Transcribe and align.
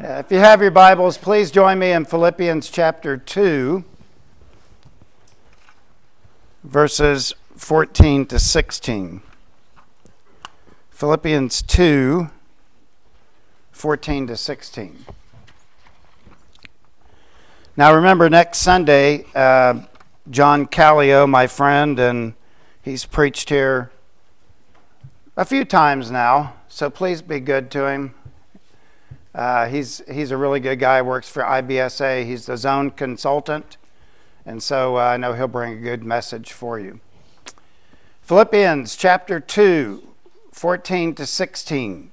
Uh, 0.00 0.22
if 0.24 0.30
you 0.30 0.38
have 0.38 0.62
your 0.62 0.70
Bibles, 0.70 1.18
please 1.18 1.50
join 1.50 1.76
me 1.76 1.90
in 1.90 2.04
Philippians 2.04 2.70
chapter 2.70 3.16
2, 3.16 3.82
verses 6.62 7.34
14 7.56 8.24
to 8.26 8.38
16. 8.38 9.20
Philippians 10.90 11.62
2, 11.62 12.30
14 13.72 14.26
to 14.28 14.36
16. 14.36 15.04
Now, 17.76 17.92
remember, 17.92 18.30
next 18.30 18.58
Sunday, 18.58 19.24
uh, 19.34 19.80
John 20.30 20.66
Callio, 20.66 21.26
my 21.26 21.48
friend, 21.48 21.98
and 21.98 22.34
he's 22.82 23.04
preached 23.04 23.48
here 23.48 23.90
a 25.36 25.44
few 25.44 25.64
times 25.64 26.08
now, 26.08 26.54
so 26.68 26.88
please 26.88 27.20
be 27.20 27.40
good 27.40 27.68
to 27.72 27.88
him. 27.88 28.14
Uh, 29.34 29.66
he's, 29.66 30.02
he's 30.10 30.30
a 30.30 30.36
really 30.36 30.60
good 30.60 30.78
guy, 30.78 31.02
works 31.02 31.28
for 31.28 31.42
IBSA. 31.42 32.24
He's 32.24 32.46
the 32.46 32.56
zone 32.56 32.90
consultant, 32.90 33.76
and 34.46 34.62
so 34.62 34.96
uh, 34.96 35.00
I 35.00 35.16
know 35.16 35.34
he'll 35.34 35.48
bring 35.48 35.74
a 35.74 35.80
good 35.80 36.02
message 36.02 36.52
for 36.52 36.78
you. 36.80 37.00
Philippians 38.22 38.96
chapter 38.96 39.40
2, 39.40 40.06
14 40.52 41.14
to 41.14 41.26
16. 41.26 42.12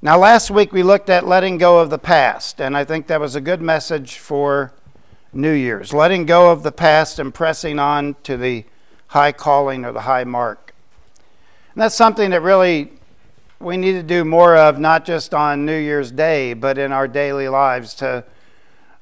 Now, 0.00 0.18
last 0.18 0.50
week 0.50 0.72
we 0.72 0.82
looked 0.82 1.08
at 1.10 1.26
letting 1.26 1.58
go 1.58 1.78
of 1.78 1.90
the 1.90 1.98
past, 1.98 2.60
and 2.60 2.76
I 2.76 2.84
think 2.84 3.06
that 3.06 3.20
was 3.20 3.34
a 3.36 3.40
good 3.40 3.62
message 3.62 4.16
for 4.16 4.72
New 5.32 5.52
Year's. 5.52 5.92
Letting 5.92 6.26
go 6.26 6.50
of 6.50 6.62
the 6.62 6.72
past 6.72 7.18
and 7.18 7.32
pressing 7.32 7.78
on 7.78 8.16
to 8.24 8.36
the 8.36 8.64
high 9.08 9.32
calling 9.32 9.84
or 9.84 9.92
the 9.92 10.02
high 10.02 10.24
mark. 10.24 10.74
And 11.74 11.82
that's 11.82 11.94
something 11.94 12.30
that 12.30 12.42
really 12.42 12.92
we 13.62 13.76
need 13.76 13.92
to 13.92 14.02
do 14.02 14.24
more 14.24 14.56
of 14.56 14.80
not 14.80 15.04
just 15.04 15.32
on 15.32 15.64
New 15.64 15.78
Year's 15.78 16.10
Day, 16.10 16.52
but 16.52 16.78
in 16.78 16.90
our 16.90 17.06
daily 17.06 17.48
lives. 17.48 17.94
To 17.94 18.24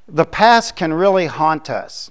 the 0.06 0.26
past 0.26 0.76
can 0.76 0.92
really 0.92 1.26
haunt 1.26 1.70
us, 1.70 2.10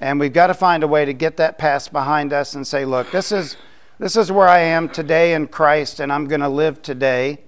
and 0.00 0.18
we've 0.18 0.32
got 0.32 0.48
to 0.48 0.54
find 0.54 0.82
a 0.82 0.88
way 0.88 1.04
to 1.04 1.12
get 1.12 1.36
that 1.36 1.56
past 1.56 1.92
behind 1.92 2.32
us 2.32 2.54
and 2.54 2.66
say, 2.66 2.84
"Look, 2.84 3.12
this 3.12 3.30
is 3.30 3.56
this 3.98 4.16
is 4.16 4.32
where 4.32 4.48
I 4.48 4.58
am 4.58 4.88
today 4.88 5.32
in 5.32 5.46
Christ, 5.46 6.00
and 6.00 6.12
I'm 6.12 6.26
going 6.26 6.40
to 6.40 6.48
live 6.48 6.82
today, 6.82 7.38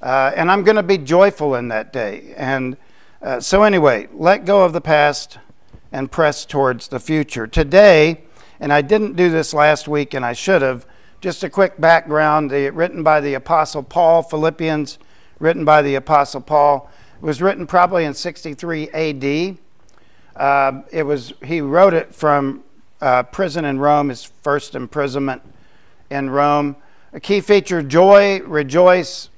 uh, 0.00 0.30
and 0.36 0.50
I'm 0.50 0.62
going 0.62 0.76
to 0.76 0.82
be 0.84 0.98
joyful 0.98 1.56
in 1.56 1.68
that 1.68 1.92
day." 1.92 2.34
And 2.36 2.76
uh, 3.20 3.40
so, 3.40 3.64
anyway, 3.64 4.08
let 4.12 4.44
go 4.44 4.64
of 4.64 4.72
the 4.72 4.80
past 4.80 5.38
and 5.90 6.10
press 6.10 6.44
towards 6.44 6.88
the 6.88 7.00
future. 7.00 7.48
Today, 7.48 8.22
and 8.60 8.72
I 8.72 8.80
didn't 8.80 9.16
do 9.16 9.28
this 9.28 9.52
last 9.52 9.88
week, 9.88 10.14
and 10.14 10.24
I 10.24 10.34
should 10.34 10.62
have 10.62 10.86
just 11.20 11.42
a 11.42 11.50
quick 11.50 11.80
background 11.80 12.50
the, 12.50 12.70
written 12.70 13.02
by 13.02 13.20
the 13.20 13.34
Apostle 13.34 13.82
Paul, 13.82 14.22
Philippians, 14.22 14.98
written 15.40 15.64
by 15.64 15.82
the 15.82 15.96
Apostle 15.96 16.40
Paul. 16.40 16.90
It 17.16 17.22
was 17.22 17.42
written 17.42 17.66
probably 17.66 18.04
in 18.04 18.14
63 18.14 18.90
AD. 18.90 19.58
Uh, 20.36 20.82
it 20.92 21.02
was, 21.02 21.32
he 21.44 21.60
wrote 21.60 21.94
it 21.94 22.14
from 22.14 22.62
uh, 23.00 23.24
prison 23.24 23.64
in 23.64 23.80
Rome, 23.80 24.10
his 24.10 24.24
first 24.24 24.76
imprisonment 24.76 25.42
in 26.10 26.30
Rome. 26.30 26.76
A 27.12 27.18
key 27.20 27.40
feature 27.40 27.82
joy, 27.82 28.40
rejoice. 28.42 29.30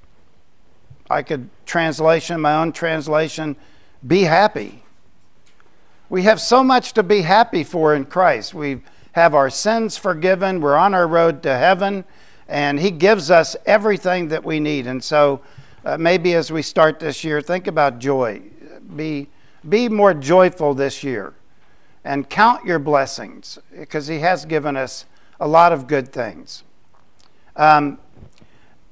I 1.09 1.23
could 1.23 1.49
translation, 1.65 2.41
my 2.41 2.57
own 2.57 2.73
translation, 2.73 3.57
be 4.07 4.23
happy. 4.23 4.83
We 6.11 6.25
have 6.25 6.41
so 6.41 6.63
much 6.63 6.93
to 6.95 7.03
be 7.03 7.23
happy 7.23 7.65
for 7.65 7.95
in 7.95 8.05
Christ. 8.05 8.53
We've 8.53 8.83
have 9.13 9.35
our 9.35 9.51
sins 9.51 9.97
forgiven. 9.97 10.61
We're 10.61 10.77
on 10.77 10.95
our 10.95 11.07
road 11.07 11.43
to 11.43 11.57
heaven, 11.57 12.05
and 12.49 12.79
He 12.81 12.91
gives 12.91 13.31
us 13.31 13.57
everything 13.67 14.29
that 14.29 14.45
we 14.45 14.61
need. 14.61 14.87
And 14.87 15.03
so, 15.03 15.41
uh, 15.85 15.97
maybe 15.97 16.35
as 16.35 16.53
we 16.53 16.63
start 16.63 17.01
this 17.01 17.25
year, 17.25 17.41
think 17.41 17.67
about 17.67 17.99
joy. 17.99 18.43
Be, 18.95 19.29
be 19.69 19.89
more 19.89 20.15
joyful 20.15 20.75
this 20.75 21.03
year 21.03 21.35
and 22.05 22.29
count 22.29 22.65
your 22.65 22.79
blessings 22.79 23.59
because 23.79 24.07
He 24.07 24.21
has 24.21 24.45
given 24.45 24.77
us 24.77 25.07
a 25.39 25.49
lot 25.49 25.73
of 25.73 25.87
good 25.87 26.13
things. 26.13 26.63
Um, 27.57 27.99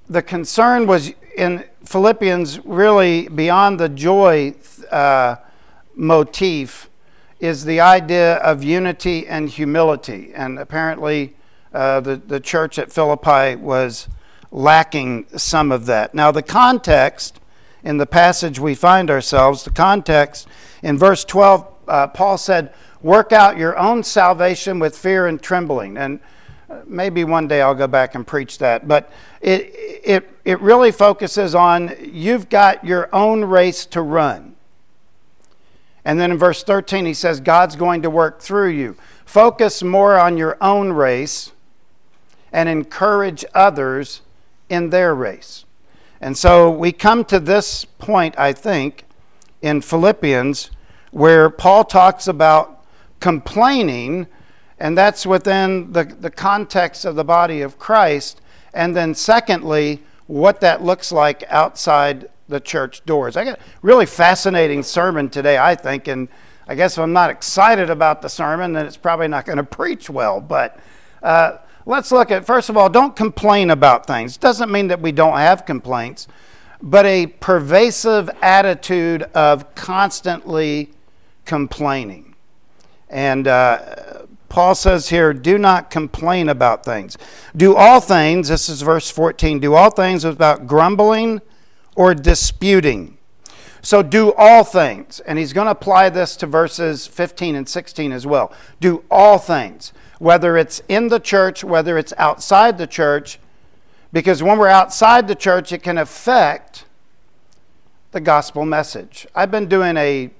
the 0.08 0.22
concern 0.22 0.86
was 0.86 1.12
in 1.36 1.64
Philippians 1.84 2.64
really 2.64 3.28
beyond 3.28 3.78
the 3.78 3.88
joy 3.88 4.54
uh, 4.90 5.36
motif 5.94 6.88
is 7.40 7.64
the 7.64 7.80
idea 7.80 8.36
of 8.36 8.64
unity 8.64 9.26
and 9.26 9.48
humility. 9.48 10.32
And 10.34 10.58
apparently, 10.58 11.36
uh, 11.72 12.00
the, 12.00 12.16
the 12.16 12.40
church 12.40 12.78
at 12.78 12.92
Philippi 12.92 13.56
was 13.56 14.08
lacking 14.50 15.26
some 15.36 15.70
of 15.70 15.86
that. 15.86 16.14
Now, 16.14 16.30
the 16.30 16.42
context 16.42 17.40
in 17.84 17.98
the 17.98 18.06
passage 18.06 18.58
we 18.58 18.74
find 18.74 19.10
ourselves, 19.10 19.64
the 19.64 19.70
context 19.70 20.48
in 20.82 20.98
verse 20.98 21.24
12, 21.24 21.66
uh, 21.86 22.06
Paul 22.08 22.38
said, 22.38 22.72
Work 23.00 23.32
out 23.32 23.56
your 23.56 23.78
own 23.78 24.02
salvation 24.02 24.80
with 24.80 24.98
fear 24.98 25.28
and 25.28 25.40
trembling. 25.40 25.96
And 25.96 26.18
uh, 26.68 26.80
maybe 26.84 27.22
one 27.22 27.46
day 27.46 27.62
I'll 27.62 27.74
go 27.74 27.86
back 27.86 28.16
and 28.16 28.26
preach 28.26 28.58
that. 28.58 28.88
But 28.88 29.12
it, 29.40 29.72
it, 30.04 30.28
it 30.44 30.60
really 30.60 30.90
focuses 30.90 31.54
on 31.54 31.94
you've 32.02 32.48
got 32.48 32.84
your 32.84 33.08
own 33.14 33.44
race 33.44 33.86
to 33.86 34.02
run. 34.02 34.56
And 36.04 36.18
then 36.18 36.30
in 36.30 36.38
verse 36.38 36.62
13, 36.62 37.06
he 37.06 37.14
says, 37.14 37.40
God's 37.40 37.76
going 37.76 38.02
to 38.02 38.10
work 38.10 38.40
through 38.40 38.70
you. 38.70 38.96
Focus 39.24 39.82
more 39.82 40.18
on 40.18 40.36
your 40.36 40.56
own 40.60 40.92
race 40.92 41.52
and 42.52 42.68
encourage 42.68 43.44
others 43.54 44.22
in 44.68 44.90
their 44.90 45.14
race. 45.14 45.64
And 46.20 46.36
so 46.36 46.70
we 46.70 46.92
come 46.92 47.24
to 47.26 47.38
this 47.38 47.84
point, 47.84 48.38
I 48.38 48.52
think, 48.52 49.04
in 49.62 49.80
Philippians, 49.80 50.70
where 51.10 51.50
Paul 51.50 51.84
talks 51.84 52.26
about 52.26 52.84
complaining, 53.20 54.26
and 54.78 54.96
that's 54.96 55.26
within 55.26 55.92
the, 55.92 56.04
the 56.04 56.30
context 56.30 57.04
of 57.04 57.16
the 57.16 57.24
body 57.24 57.60
of 57.60 57.78
Christ. 57.78 58.40
And 58.72 58.96
then, 58.96 59.14
secondly, 59.14 60.02
what 60.26 60.60
that 60.60 60.82
looks 60.82 61.10
like 61.10 61.44
outside 61.48 62.28
the 62.48 62.60
church 62.60 63.04
doors. 63.04 63.36
I 63.36 63.44
got 63.44 63.58
a 63.58 63.62
really 63.82 64.06
fascinating 64.06 64.82
sermon 64.82 65.28
today, 65.28 65.58
I 65.58 65.74
think, 65.74 66.08
and 66.08 66.28
I 66.66 66.74
guess 66.74 66.94
if 66.94 67.02
I'm 67.02 67.12
not 67.12 67.30
excited 67.30 67.90
about 67.90 68.22
the 68.22 68.28
sermon, 68.28 68.72
then 68.72 68.86
it's 68.86 68.96
probably 68.96 69.28
not 69.28 69.46
going 69.46 69.58
to 69.58 69.64
preach 69.64 70.10
well. 70.10 70.40
But 70.40 70.78
uh, 71.22 71.58
let's 71.86 72.12
look 72.12 72.30
at, 72.30 72.46
first 72.46 72.68
of 72.68 72.76
all, 72.76 72.90
don't 72.90 73.16
complain 73.16 73.70
about 73.70 74.06
things. 74.06 74.36
Doesn't 74.36 74.70
mean 74.70 74.88
that 74.88 75.00
we 75.00 75.12
don't 75.12 75.38
have 75.38 75.64
complaints, 75.64 76.28
but 76.82 77.06
a 77.06 77.26
pervasive 77.26 78.28
attitude 78.42 79.22
of 79.34 79.74
constantly 79.74 80.90
complaining. 81.44 82.34
And 83.08 83.48
uh, 83.48 84.24
Paul 84.48 84.74
says 84.74 85.08
here, 85.08 85.32
do 85.32 85.56
not 85.56 85.90
complain 85.90 86.48
about 86.48 86.84
things. 86.84 87.16
Do 87.56 87.74
all 87.74 88.00
things, 88.00 88.48
this 88.48 88.68
is 88.68 88.82
verse 88.82 89.10
14, 89.10 89.60
do 89.60 89.74
all 89.74 89.90
things 89.90 90.24
without 90.24 90.66
grumbling 90.66 91.40
or 91.98 92.14
disputing. 92.14 93.18
So 93.82 94.04
do 94.04 94.32
all 94.34 94.62
things. 94.62 95.18
And 95.18 95.36
he's 95.36 95.52
going 95.52 95.64
to 95.64 95.72
apply 95.72 96.10
this 96.10 96.36
to 96.36 96.46
verses 96.46 97.08
15 97.08 97.56
and 97.56 97.68
16 97.68 98.12
as 98.12 98.24
well. 98.24 98.52
Do 98.80 99.02
all 99.10 99.36
things, 99.36 99.92
whether 100.20 100.56
it's 100.56 100.80
in 100.88 101.08
the 101.08 101.18
church, 101.18 101.64
whether 101.64 101.98
it's 101.98 102.12
outside 102.16 102.78
the 102.78 102.86
church, 102.86 103.40
because 104.12 104.44
when 104.44 104.58
we're 104.58 104.68
outside 104.68 105.26
the 105.26 105.34
church, 105.34 105.72
it 105.72 105.82
can 105.82 105.98
affect 105.98 106.84
the 108.12 108.20
gospel 108.20 108.64
message. 108.64 109.26
I've 109.34 109.50
been 109.50 109.66
doing 109.66 109.96
a, 109.96 110.30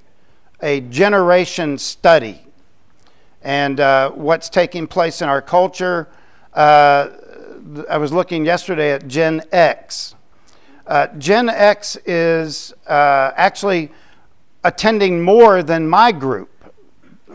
a 0.63 0.81
generation 0.83 1.77
study 1.77 2.41
and 3.43 3.81
uh, 3.81 4.13
what's 4.13 4.49
taking 4.49 4.87
place 4.87 5.23
in 5.23 5.29
our 5.29 5.43
culture. 5.43 6.09
Uh, 6.55 7.09
I 7.91 7.99
was 7.99 8.13
looking 8.13 8.45
yesterday 8.45 8.93
at 8.93 9.09
Gen 9.09 9.43
X 9.51 10.15
uh, 10.88 11.06
Gen 11.19 11.50
X 11.50 11.99
is 12.06 12.72
uh, 12.87 13.32
actually 13.37 13.93
attending 14.64 15.23
more 15.23 15.62
than 15.62 15.87
my 15.87 16.11
group. 16.11 16.50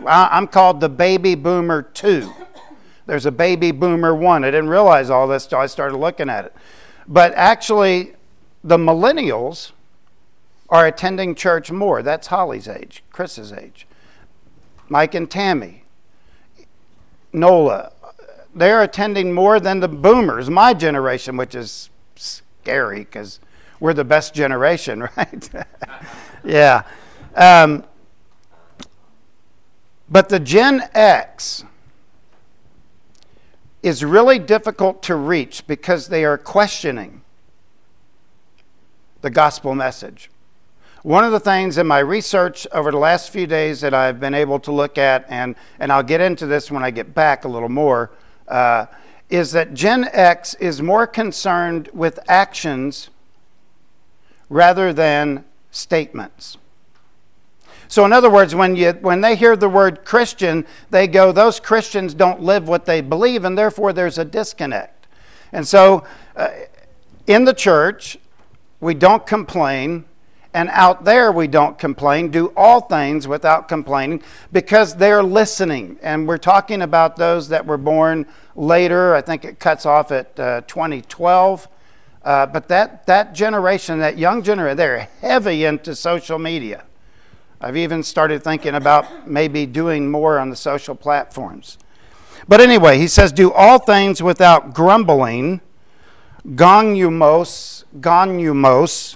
I'm 0.07 0.47
called 0.47 0.81
the 0.81 0.89
Baby 0.89 1.35
Boomer 1.35 1.83
2. 1.83 2.33
There's 3.05 3.27
a 3.27 3.31
Baby 3.31 3.71
Boomer 3.71 4.15
1. 4.15 4.43
I 4.43 4.47
didn't 4.47 4.69
realize 4.69 5.11
all 5.11 5.27
this 5.27 5.43
until 5.45 5.59
I 5.59 5.67
started 5.67 5.97
looking 5.97 6.29
at 6.29 6.45
it. 6.45 6.55
But 7.07 7.33
actually, 7.35 8.13
the 8.63 8.77
millennials 8.77 9.71
are 10.67 10.87
attending 10.87 11.35
church 11.35 11.71
more. 11.71 12.01
That's 12.01 12.27
Holly's 12.27 12.67
age, 12.67 13.03
Chris's 13.11 13.53
age. 13.53 13.85
Mike 14.89 15.13
and 15.13 15.29
Tammy, 15.29 15.83
Nola, 17.31 17.91
they're 18.55 18.81
attending 18.81 19.31
more 19.31 19.59
than 19.59 19.79
the 19.79 19.87
boomers, 19.87 20.49
my 20.49 20.73
generation, 20.73 21.37
which 21.37 21.53
is 21.53 21.89
scary 22.63 22.99
because 22.99 23.41
we're 23.81 23.93
the 23.93 24.05
best 24.05 24.33
generation, 24.33 25.01
right? 25.17 25.49
yeah. 26.45 26.83
Um, 27.35 27.83
but 30.09 30.29
the 30.29 30.39
Gen 30.39 30.83
X 30.93 31.65
is 33.81 34.05
really 34.05 34.39
difficult 34.39 35.03
to 35.03 35.15
reach 35.15 35.67
because 35.67 36.07
they 36.07 36.23
are 36.23 36.37
questioning. 36.37 37.19
the 39.21 39.29
gospel 39.29 39.73
message. 39.73 40.29
One 41.01 41.23
of 41.23 41.31
the 41.31 41.39
things 41.39 41.77
in 41.77 41.87
my 41.87 41.99
research 41.99 42.67
over 42.73 42.91
the 42.91 42.97
last 42.97 43.29
few 43.29 43.47
days 43.47 43.79
that 43.81 43.93
I've 43.93 44.19
been 44.19 44.33
able 44.33 44.59
to 44.61 44.71
look 44.71 44.97
at, 44.97 45.25
and, 45.29 45.55
and 45.79 45.91
I'll 45.91 46.03
get 46.03 46.19
into 46.21 46.45
this 46.45 46.69
when 46.69 46.83
I 46.83 46.91
get 46.91 47.13
back 47.13 47.45
a 47.45 47.47
little 47.47 47.69
more, 47.69 48.11
uh, 48.49 48.85
is 49.29 49.51
that 49.51 49.73
Gen 49.73 50.09
X 50.11 50.53
is 50.55 50.81
more 50.81 51.07
concerned 51.07 51.89
with 51.93 52.19
actions 52.27 53.09
rather 54.49 54.93
than 54.93 55.43
statements. 55.71 56.57
So, 57.87 58.05
in 58.05 58.13
other 58.13 58.29
words, 58.29 58.55
when, 58.55 58.75
you, 58.75 58.91
when 58.93 59.21
they 59.21 59.35
hear 59.35 59.55
the 59.55 59.69
word 59.69 60.03
Christian, 60.03 60.65
they 60.89 61.07
go, 61.07 61.31
those 61.31 61.59
Christians 61.59 62.13
don't 62.13 62.41
live 62.41 62.67
what 62.67 62.85
they 62.85 63.01
believe, 63.01 63.45
and 63.45 63.57
therefore 63.57 63.93
there's 63.93 64.17
a 64.17 64.25
disconnect. 64.25 65.05
And 65.51 65.67
so, 65.67 66.03
uh, 66.35 66.49
in 67.27 67.45
the 67.45 67.53
church, 67.53 68.17
we 68.79 68.93
don't 68.93 69.25
complain, 69.27 70.05
and 70.53 70.69
out 70.69 71.03
there 71.03 71.31
we 71.31 71.47
don't 71.47 71.77
complain, 71.77 72.29
do 72.29 72.53
all 72.55 72.81
things 72.81 73.27
without 73.27 73.67
complaining 73.67 74.21
because 74.51 74.95
they're 74.95 75.23
listening. 75.23 75.97
And 76.01 76.27
we're 76.27 76.37
talking 76.37 76.81
about 76.81 77.15
those 77.15 77.49
that 77.49 77.65
were 77.65 77.77
born 77.77 78.27
later. 78.55 79.15
I 79.15 79.21
think 79.21 79.45
it 79.45 79.59
cuts 79.59 79.85
off 79.85 80.11
at 80.11 80.39
uh, 80.39 80.61
2012. 80.61 81.67
Uh, 82.23 82.45
but 82.45 82.67
that, 82.67 83.05
that 83.07 83.33
generation, 83.33 83.99
that 83.99 84.17
young 84.17 84.43
generation, 84.43 84.77
they're 84.77 85.09
heavy 85.21 85.65
into 85.65 85.95
social 85.95 86.39
media. 86.39 86.83
I've 87.59 87.77
even 87.77 88.03
started 88.03 88.43
thinking 88.43 88.75
about 88.75 89.27
maybe 89.27 89.65
doing 89.65 90.11
more 90.11 90.37
on 90.37 90.49
the 90.49 90.55
social 90.55 90.95
platforms. 90.95 91.77
But 92.47 92.61
anyway, 92.61 92.97
he 92.97 93.07
says, 93.07 93.31
Do 93.31 93.51
all 93.51 93.79
things 93.79 94.21
without 94.21 94.73
grumbling, 94.73 95.61
gonumos, 96.45 97.85
gonumos, 97.99 99.15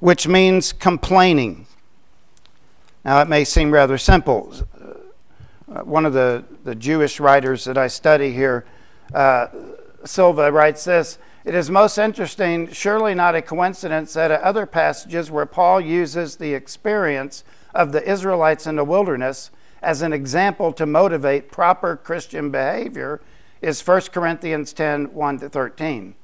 which 0.00 0.28
means 0.28 0.72
complaining. 0.72 1.66
Now, 3.04 3.20
it 3.20 3.28
may 3.28 3.44
seem 3.44 3.70
rather 3.70 3.98
simple. 3.98 4.52
Uh, 5.70 5.82
one 5.82 6.06
of 6.06 6.12
the, 6.12 6.44
the 6.64 6.74
Jewish 6.74 7.20
writers 7.20 7.64
that 7.64 7.76
I 7.76 7.88
study 7.88 8.32
here, 8.32 8.64
uh, 9.14 9.48
Silva, 10.04 10.52
writes 10.52 10.84
this 10.84 11.18
It 11.44 11.54
is 11.54 11.70
most 11.70 11.98
interesting, 11.98 12.70
surely 12.72 13.14
not 13.14 13.34
a 13.34 13.42
coincidence, 13.42 14.12
that 14.14 14.30
at 14.30 14.40
other 14.42 14.66
passages 14.66 15.30
where 15.30 15.46
Paul 15.46 15.80
uses 15.80 16.36
the 16.36 16.54
experience 16.54 17.44
of 17.74 17.92
the 17.92 18.08
Israelites 18.08 18.66
in 18.66 18.76
the 18.76 18.84
wilderness 18.84 19.50
as 19.82 20.02
an 20.02 20.12
example 20.12 20.72
to 20.72 20.86
motivate 20.86 21.50
proper 21.50 21.96
Christian 21.96 22.50
behavior 22.50 23.20
is 23.60 23.86
1 23.86 24.02
Corinthians 24.12 24.72
10 24.72 25.12
1 25.12 25.38
to 25.40 25.48
13. 25.48 26.14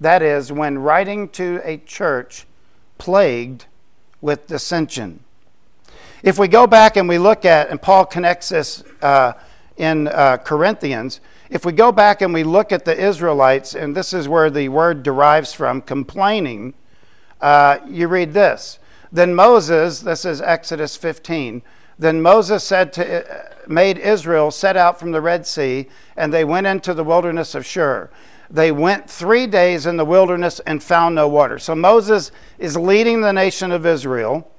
That 0.00 0.22
is, 0.22 0.50
when 0.50 0.78
writing 0.78 1.28
to 1.30 1.60
a 1.64 1.78
church 1.78 2.46
plagued 3.02 3.66
with 4.20 4.46
dissension. 4.46 5.18
If 6.22 6.38
we 6.38 6.46
go 6.46 6.68
back 6.68 6.96
and 6.96 7.08
we 7.08 7.18
look 7.18 7.44
at, 7.44 7.68
and 7.68 7.82
Paul 7.82 8.06
connects 8.06 8.50
this 8.50 8.84
uh, 9.02 9.32
in 9.76 10.06
uh, 10.06 10.36
Corinthians, 10.36 11.18
if 11.50 11.64
we 11.64 11.72
go 11.72 11.90
back 11.90 12.22
and 12.22 12.32
we 12.32 12.44
look 12.44 12.70
at 12.70 12.84
the 12.84 12.96
Israelites, 12.96 13.74
and 13.74 13.96
this 13.96 14.12
is 14.12 14.28
where 14.28 14.50
the 14.50 14.68
word 14.68 15.02
derives 15.02 15.52
from, 15.52 15.82
complaining, 15.82 16.74
uh, 17.40 17.78
you 17.88 18.06
read 18.06 18.34
this. 18.34 18.78
Then 19.10 19.34
Moses, 19.34 19.98
this 19.98 20.24
is 20.24 20.40
Exodus 20.40 20.96
15, 20.96 21.60
then 21.98 22.22
Moses 22.22 22.62
said 22.62 22.92
to, 22.92 23.28
uh, 23.28 23.48
made 23.66 23.98
Israel 23.98 24.52
set 24.52 24.76
out 24.76 25.00
from 25.00 25.10
the 25.10 25.20
Red 25.20 25.44
Sea, 25.44 25.88
and 26.16 26.32
they 26.32 26.44
went 26.44 26.68
into 26.68 26.94
the 26.94 27.02
wilderness 27.02 27.56
of 27.56 27.66
Shur 27.66 28.10
they 28.52 28.70
went 28.70 29.08
three 29.08 29.46
days 29.46 29.86
in 29.86 29.96
the 29.96 30.04
wilderness 30.04 30.60
and 30.60 30.82
found 30.82 31.14
no 31.14 31.26
water. 31.26 31.58
So 31.58 31.74
Moses 31.74 32.30
is 32.58 32.76
leading 32.76 33.22
the 33.22 33.32
nation 33.32 33.72
of 33.72 33.86
Israel, 33.86 34.50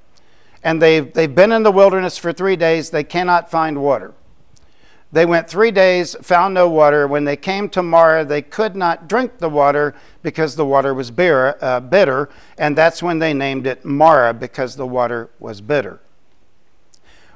and 0.64 0.82
they've, 0.82 1.14
they've 1.14 1.34
been 1.34 1.52
in 1.52 1.62
the 1.62 1.72
wilderness 1.72 2.18
for 2.18 2.34
three 2.34 2.56
days. 2.56 2.90
They 2.90 3.04
cannot 3.04 3.52
find 3.52 3.82
water. 3.84 4.16
They 5.12 5.28
went 5.28 5.48
three 5.48 5.70
days, 5.70 6.16
found 6.24 6.56
no 6.56 6.68
water. 6.68 7.08
When 7.08 7.24
they 7.24 7.38
came 7.38 7.70
to 7.70 7.84
Marah, 7.84 8.26
they 8.26 8.42
could 8.42 8.76
not 8.76 9.08
drink 9.08 9.38
the 9.38 9.50
water 9.50 9.94
because 10.24 10.56
the 10.56 10.66
water 10.66 10.92
was 10.96 11.12
bitter, 11.12 11.56
uh, 11.64 11.80
bitter 11.80 12.30
and 12.58 12.76
that's 12.76 13.04
when 13.04 13.20
they 13.20 13.32
named 13.32 13.68
it 13.68 13.86
Marah 13.86 14.34
because 14.34 14.76
the 14.76 14.88
water 14.88 15.30
was 15.40 15.62
bitter. 15.62 16.00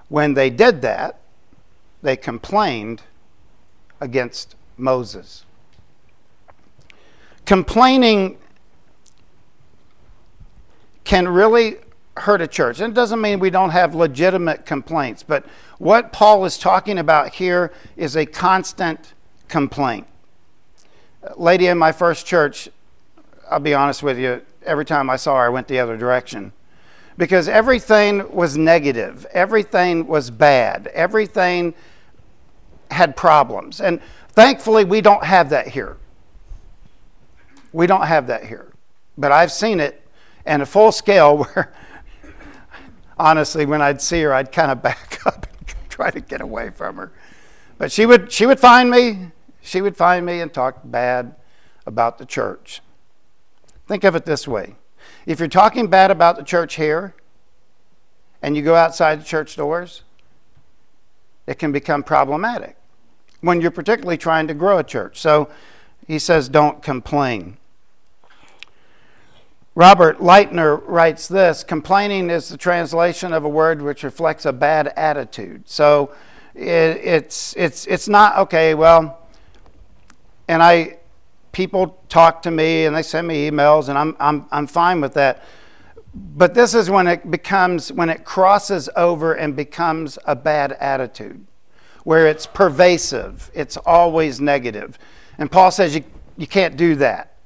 When 0.10 0.33
they 0.33 0.50
did 0.50 0.81
that, 0.81 1.19
they 2.01 2.18
complained 2.18 3.03
against 4.01 4.56
Moses 4.75 5.44
complaining 7.48 8.38
can 11.06 11.28
really 11.28 11.78
hurt 12.18 12.42
a 12.42 12.48
church. 12.48 12.82
And 12.82 12.92
it 12.92 12.94
doesn't 12.94 13.22
mean 13.22 13.40
we 13.40 13.50
don't 13.50 13.70
have 13.70 13.96
legitimate 13.96 14.66
complaints, 14.66 15.24
but 15.24 15.46
what 15.78 16.12
Paul 16.12 16.44
is 16.44 16.58
talking 16.58 17.00
about 17.00 17.34
here 17.34 17.72
is 17.96 18.16
a 18.16 18.26
constant 18.26 19.14
complaint. 19.48 20.06
lady 21.38 21.68
in 21.68 21.78
my 21.78 21.92
first 21.92 22.26
church, 22.26 22.70
I'll 23.50 23.60
be 23.60 23.74
honest 23.74 24.04
with 24.04 24.20
you, 24.20 24.42
every 24.66 24.86
time 24.86 25.10
I 25.10 25.16
saw 25.16 25.38
her, 25.38 25.46
I 25.46 25.50
went 25.50 25.68
the 25.68 25.80
other 25.80 25.98
direction. 25.98 26.52
Because 27.18 27.48
everything 27.48 28.30
was 28.34 28.58
negative, 28.58 29.26
everything 29.32 30.06
was 30.06 30.30
bad, 30.30 30.88
everything 30.88 31.74
had 32.92 33.16
problems. 33.16 33.80
And 33.80 34.02
thankfully, 34.30 34.84
we 34.84 35.02
don't 35.02 35.24
have 35.24 35.50
that 35.50 35.70
here. 35.70 35.98
We 37.77 37.85
don't 37.85 38.07
have 38.07 38.25
that 38.25 38.44
here. 38.44 38.74
But 39.19 39.31
I've 39.31 39.51
seen 39.51 39.79
it 39.79 40.01
in 40.47 40.62
a 40.62 40.65
full 40.65 40.91
scale 40.91 41.38
where, 41.44 41.71
honestly, 43.19 43.68
when 43.68 43.83
I'd 43.83 44.01
see 44.01 44.19
her, 44.24 44.33
I'd 44.33 44.51
kind 44.51 44.71
of 44.71 44.81
back 44.81 45.21
up 45.27 45.45
and 45.59 45.75
try 45.88 46.09
to 46.09 46.19
get 46.19 46.41
away 46.41 46.71
from 46.71 46.95
her. 46.95 47.12
But 47.77 47.91
she 47.91 48.07
would, 48.07 48.31
she 48.31 48.47
would 48.47 48.59
find 48.59 48.89
me. 48.89 49.27
She 49.62 49.81
would 49.81 49.95
find 49.95 50.25
me 50.25 50.41
and 50.41 50.51
talk 50.51 50.79
bad 50.85 51.35
about 51.85 52.18
the 52.18 52.25
church. 52.25 52.81
Think 53.88 54.03
of 54.03 54.15
it 54.15 54.25
this 54.25 54.47
way 54.47 54.74
if 55.27 55.38
you're 55.38 55.47
talking 55.47 55.85
bad 55.85 56.09
about 56.09 56.35
the 56.35 56.44
church 56.44 56.77
here 56.77 57.13
and 58.41 58.57
you 58.57 58.63
go 58.63 58.74
outside 58.74 59.21
the 59.21 59.25
church 59.25 59.56
doors, 59.56 60.01
it 61.45 61.59
can 61.59 61.71
become 61.71 62.01
problematic 62.01 62.75
when 63.41 63.62
you're 63.62 63.69
particularly 63.69 64.18
trying 64.18 64.47
to 64.47 64.56
grow 64.56 64.79
a 64.79 64.83
church. 64.83 65.19
So 65.19 65.47
he 66.07 66.18
says, 66.18 66.50
don't 66.50 66.81
complain. 66.81 67.57
Robert 69.77 70.18
Lightner 70.18 70.81
writes 70.88 71.27
this 71.27 71.63
complaining 71.63 72.31
is 72.31 72.50
the 72.50 72.57
translation 72.57 73.31
of 73.31 73.46
a 73.46 73.48
word 73.48 73.79
which 73.79 74.01
reflects 74.01 74.48
a 74.48 74.51
bad 74.51 74.88
attitude. 74.98 75.69
So 75.69 76.15
it, 76.55 76.65
it's, 76.65 77.55
it's, 77.55 77.86
it's 77.86 78.07
not, 78.07 78.39
okay, 78.39 78.74
well, 78.74 79.27
and 80.48 80.63
I, 80.63 80.98
people 81.51 82.01
talk 82.10 82.41
to 82.41 82.50
me 82.50 82.86
and 82.86 82.96
they 82.96 83.03
send 83.03 83.27
me 83.27 83.48
emails 83.51 83.88
and 83.88 84.00
I'm, 84.00 84.17
I'm, 84.19 84.48
I'm 84.50 84.65
fine 84.65 85.00
with 85.00 85.13
that. 85.13 85.43
But 86.12 86.55
this 86.55 86.74
is 86.74 86.89
when 86.89 87.05
it 87.05 87.29
becomes, 87.29 87.91
when 87.91 88.10
it 88.10 88.25
crosses 88.25 88.89
over 88.96 89.34
and 89.34 89.55
becomes 89.55 90.17
a 90.25 90.36
bad 90.36 90.72
attitude, 90.72 91.46
where 92.03 92.25
it's 92.25 92.48
pervasive, 92.48 93.51
it's 93.53 93.77
always 93.77 94.41
negative. 94.41 94.98
And 95.38 95.51
Paul 95.51 95.69
says 95.69 95.93
you, 95.93 96.03
you 96.36 96.48
can't 96.48 96.77
do 96.77 96.96
that 96.96 97.37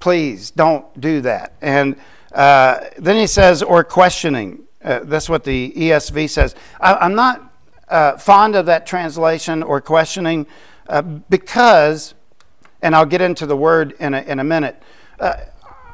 please 0.00 0.50
don't 0.50 1.00
do 1.00 1.20
that. 1.22 1.52
And 1.60 1.96
uh, 2.32 2.84
then 2.98 3.16
he 3.16 3.26
says, 3.26 3.62
or 3.62 3.84
questioning. 3.84 4.64
Uh, 4.82 5.00
that's 5.02 5.28
what 5.28 5.44
the 5.44 5.72
ESV 5.72 6.30
says. 6.30 6.54
I, 6.80 7.04
am 7.04 7.14
not 7.14 7.52
uh, 7.88 8.16
fond 8.16 8.54
of 8.54 8.66
that 8.66 8.86
translation 8.86 9.62
or 9.62 9.80
questioning 9.80 10.46
uh, 10.88 11.02
because, 11.02 12.14
and 12.82 12.94
I'll 12.94 13.06
get 13.06 13.20
into 13.20 13.46
the 13.46 13.56
word 13.56 13.94
in 13.98 14.14
a, 14.14 14.20
in 14.22 14.38
a 14.38 14.44
minute, 14.44 14.80
uh, 15.18 15.34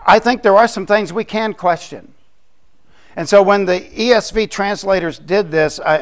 I 0.06 0.18
think 0.18 0.42
there 0.42 0.56
are 0.56 0.68
some 0.68 0.86
things 0.86 1.12
we 1.12 1.24
can 1.24 1.54
question. 1.54 2.14
And 3.16 3.28
so 3.28 3.42
when 3.42 3.64
the 3.64 3.80
ESV 3.80 4.50
translators 4.50 5.18
did 5.18 5.50
this, 5.50 5.78
I, 5.78 5.96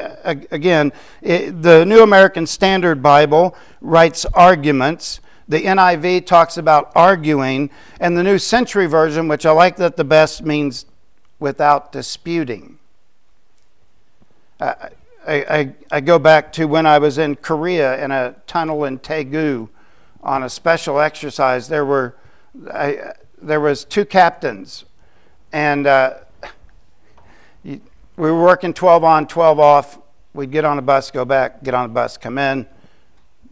again, 0.50 0.92
it, 1.20 1.62
the 1.62 1.84
New 1.84 2.02
American 2.02 2.46
Standard 2.46 3.02
Bible 3.02 3.54
writes 3.80 4.24
arguments. 4.24 5.20
The 5.52 5.64
NIV 5.64 6.24
talks 6.24 6.56
about 6.56 6.90
arguing, 6.94 7.68
and 8.00 8.16
the 8.16 8.22
New 8.22 8.38
Century 8.38 8.86
Version, 8.86 9.28
which 9.28 9.44
I 9.44 9.50
like 9.50 9.76
that 9.76 9.98
the 9.98 10.02
best, 10.02 10.42
means 10.42 10.86
without 11.38 11.92
disputing. 11.92 12.78
I, 14.58 14.88
I, 15.28 15.74
I 15.90 16.00
go 16.00 16.18
back 16.18 16.54
to 16.54 16.64
when 16.64 16.86
I 16.86 16.98
was 16.98 17.18
in 17.18 17.36
Korea 17.36 18.02
in 18.02 18.10
a 18.10 18.34
tunnel 18.46 18.86
in 18.86 18.98
Taegu 18.98 19.68
on 20.22 20.42
a 20.42 20.48
special 20.48 20.98
exercise. 20.98 21.68
There 21.68 21.84
were 21.84 22.16
I, 22.72 23.12
there 23.42 23.60
was 23.60 23.84
two 23.84 24.06
captains, 24.06 24.86
and 25.52 25.86
uh, 25.86 26.14
we 27.62 27.78
were 28.16 28.42
working 28.42 28.72
12 28.72 29.04
on, 29.04 29.26
12 29.26 29.60
off. 29.60 29.98
We'd 30.32 30.50
get 30.50 30.64
on 30.64 30.78
a 30.78 30.82
bus, 30.82 31.10
go 31.10 31.26
back, 31.26 31.62
get 31.62 31.74
on 31.74 31.84
a 31.84 31.92
bus, 31.92 32.16
come 32.16 32.38
in. 32.38 32.66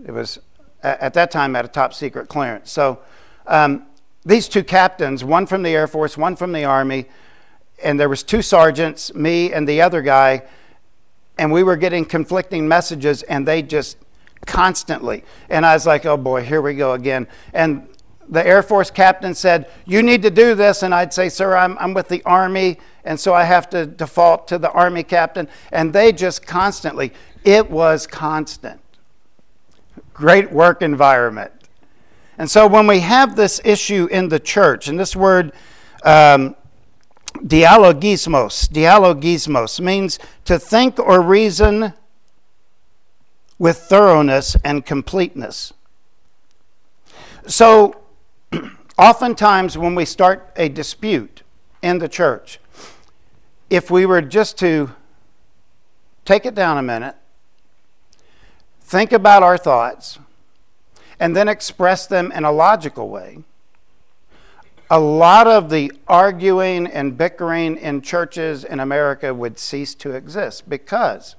It 0.03 0.13
was 0.13 0.39
at 0.83 1.15
that 1.15 1.31
time 1.31 1.57
at 1.57 1.65
a 1.65 1.69
top 1.69 1.95
secret 1.95 2.29
clearance. 2.29 2.71
So 2.71 3.01
um, 3.47 3.87
these 4.25 4.49
two 4.49 4.63
captains, 4.63 5.25
one 5.25 5.47
from 5.47 5.63
the 5.63 5.71
Air 5.71 5.87
Force, 5.87 6.17
one 6.17 6.37
from 6.37 6.53
the 6.53 6.65
Army, 6.65 7.07
and 7.83 7.99
there 7.99 8.09
was 8.09 8.23
two 8.23 8.43
sergeants, 8.43 9.15
me 9.15 9.53
and 9.53 9.69
the 9.69 9.81
other 9.81 10.03
guy, 10.03 10.43
and 11.39 11.51
we 11.51 11.63
were 11.63 11.77
getting 11.77 12.05
conflicting 12.05 12.69
messages, 12.69 13.23
and 13.23 13.49
they 13.49 13.63
just 13.63 13.97
constantly. 14.47 15.25
And 15.49 15.65
I 15.65 15.75
was 15.75 15.87
like, 15.87 16.05
oh 16.05 16.17
boy, 16.17 16.43
here 16.43 16.61
we 16.61 16.75
go 16.75 16.93
again. 16.93 17.27
And 17.55 17.89
the 18.31 18.47
Air 18.47 18.63
Force 18.63 18.91
captain 18.91 19.35
said, 19.35 19.69
You 19.87 20.03
need 20.03 20.23
to 20.23 20.31
do 20.31 20.55
this. 20.55 20.83
And 20.83 20.95
I'd 20.95 21.13
say, 21.13 21.29
Sir, 21.29 21.57
I'm, 21.57 21.77
I'm 21.79 21.95
with 21.95 22.09
the 22.09 22.23
Army, 22.25 22.79
and 23.05 23.19
so 23.19 23.35
I 23.35 23.45
have 23.45 23.69
to 23.71 23.87
default 23.87 24.49
to 24.49 24.59
the 24.59 24.71
Army 24.71 25.03
captain. 25.03 25.49
And 25.73 25.93
they 25.93 26.13
just 26.13 26.47
constantly, 26.47 27.13
it 27.45 27.71
was 27.71 28.07
constant. 28.07 28.80
Great 30.21 30.53
work 30.53 30.83
environment. 30.83 31.51
And 32.37 32.51
so 32.51 32.67
when 32.67 32.87
we 32.87 33.01
have 33.01 33.37
this 33.37 33.59
issue 33.65 34.07
in 34.11 34.29
the 34.29 34.39
church, 34.39 34.87
and 34.87 35.01
this 35.01 35.17
word, 35.17 35.53
um, 36.05 36.57
dialogismos, 37.39 38.69
dialogismos 38.69 39.81
means 39.81 40.19
to 40.45 40.59
think 40.59 40.99
or 40.99 41.23
reason 41.23 41.95
with 43.59 43.79
thoroughness 43.79 44.59
and 44.63 44.85
completeness. 44.85 45.73
So 47.47 48.03
oftentimes 48.99 49.79
when 49.79 49.95
we 49.95 50.05
start 50.05 50.53
a 50.57 50.69
dispute 50.69 51.45
in 51.81 51.99
the 51.99 52.11
church, 52.11 52.61
if 53.71 53.91
we 53.91 54.05
were 54.05 54.21
just 54.21 54.59
to 54.59 54.91
take 56.27 56.45
it 56.45 56.55
down 56.55 56.77
a 56.77 56.83
minute, 56.83 57.17
think 58.91 59.13
about 59.13 59.45
our 59.45 59.57
thoughts, 59.57 60.19
and 61.21 61.37
then 61.37 61.47
express 61.47 62.09
them 62.09 62.33
in 62.33 62.45
a 62.45 62.51
logical 62.51 63.09
way, 63.09 63.39
a 64.91 64.99
lot 64.99 65.47
of 65.47 65.71
the 65.71 65.93
arguing 66.09 66.89
and 66.89 67.17
bickering 67.17 67.77
in 67.77 68.03
churches 68.03 68.65
in 68.65 68.81
America 68.81 69.33
would 69.33 69.61
cease 69.61 69.95
to 69.95 70.11
exist 70.11 70.69
because 70.69 71.37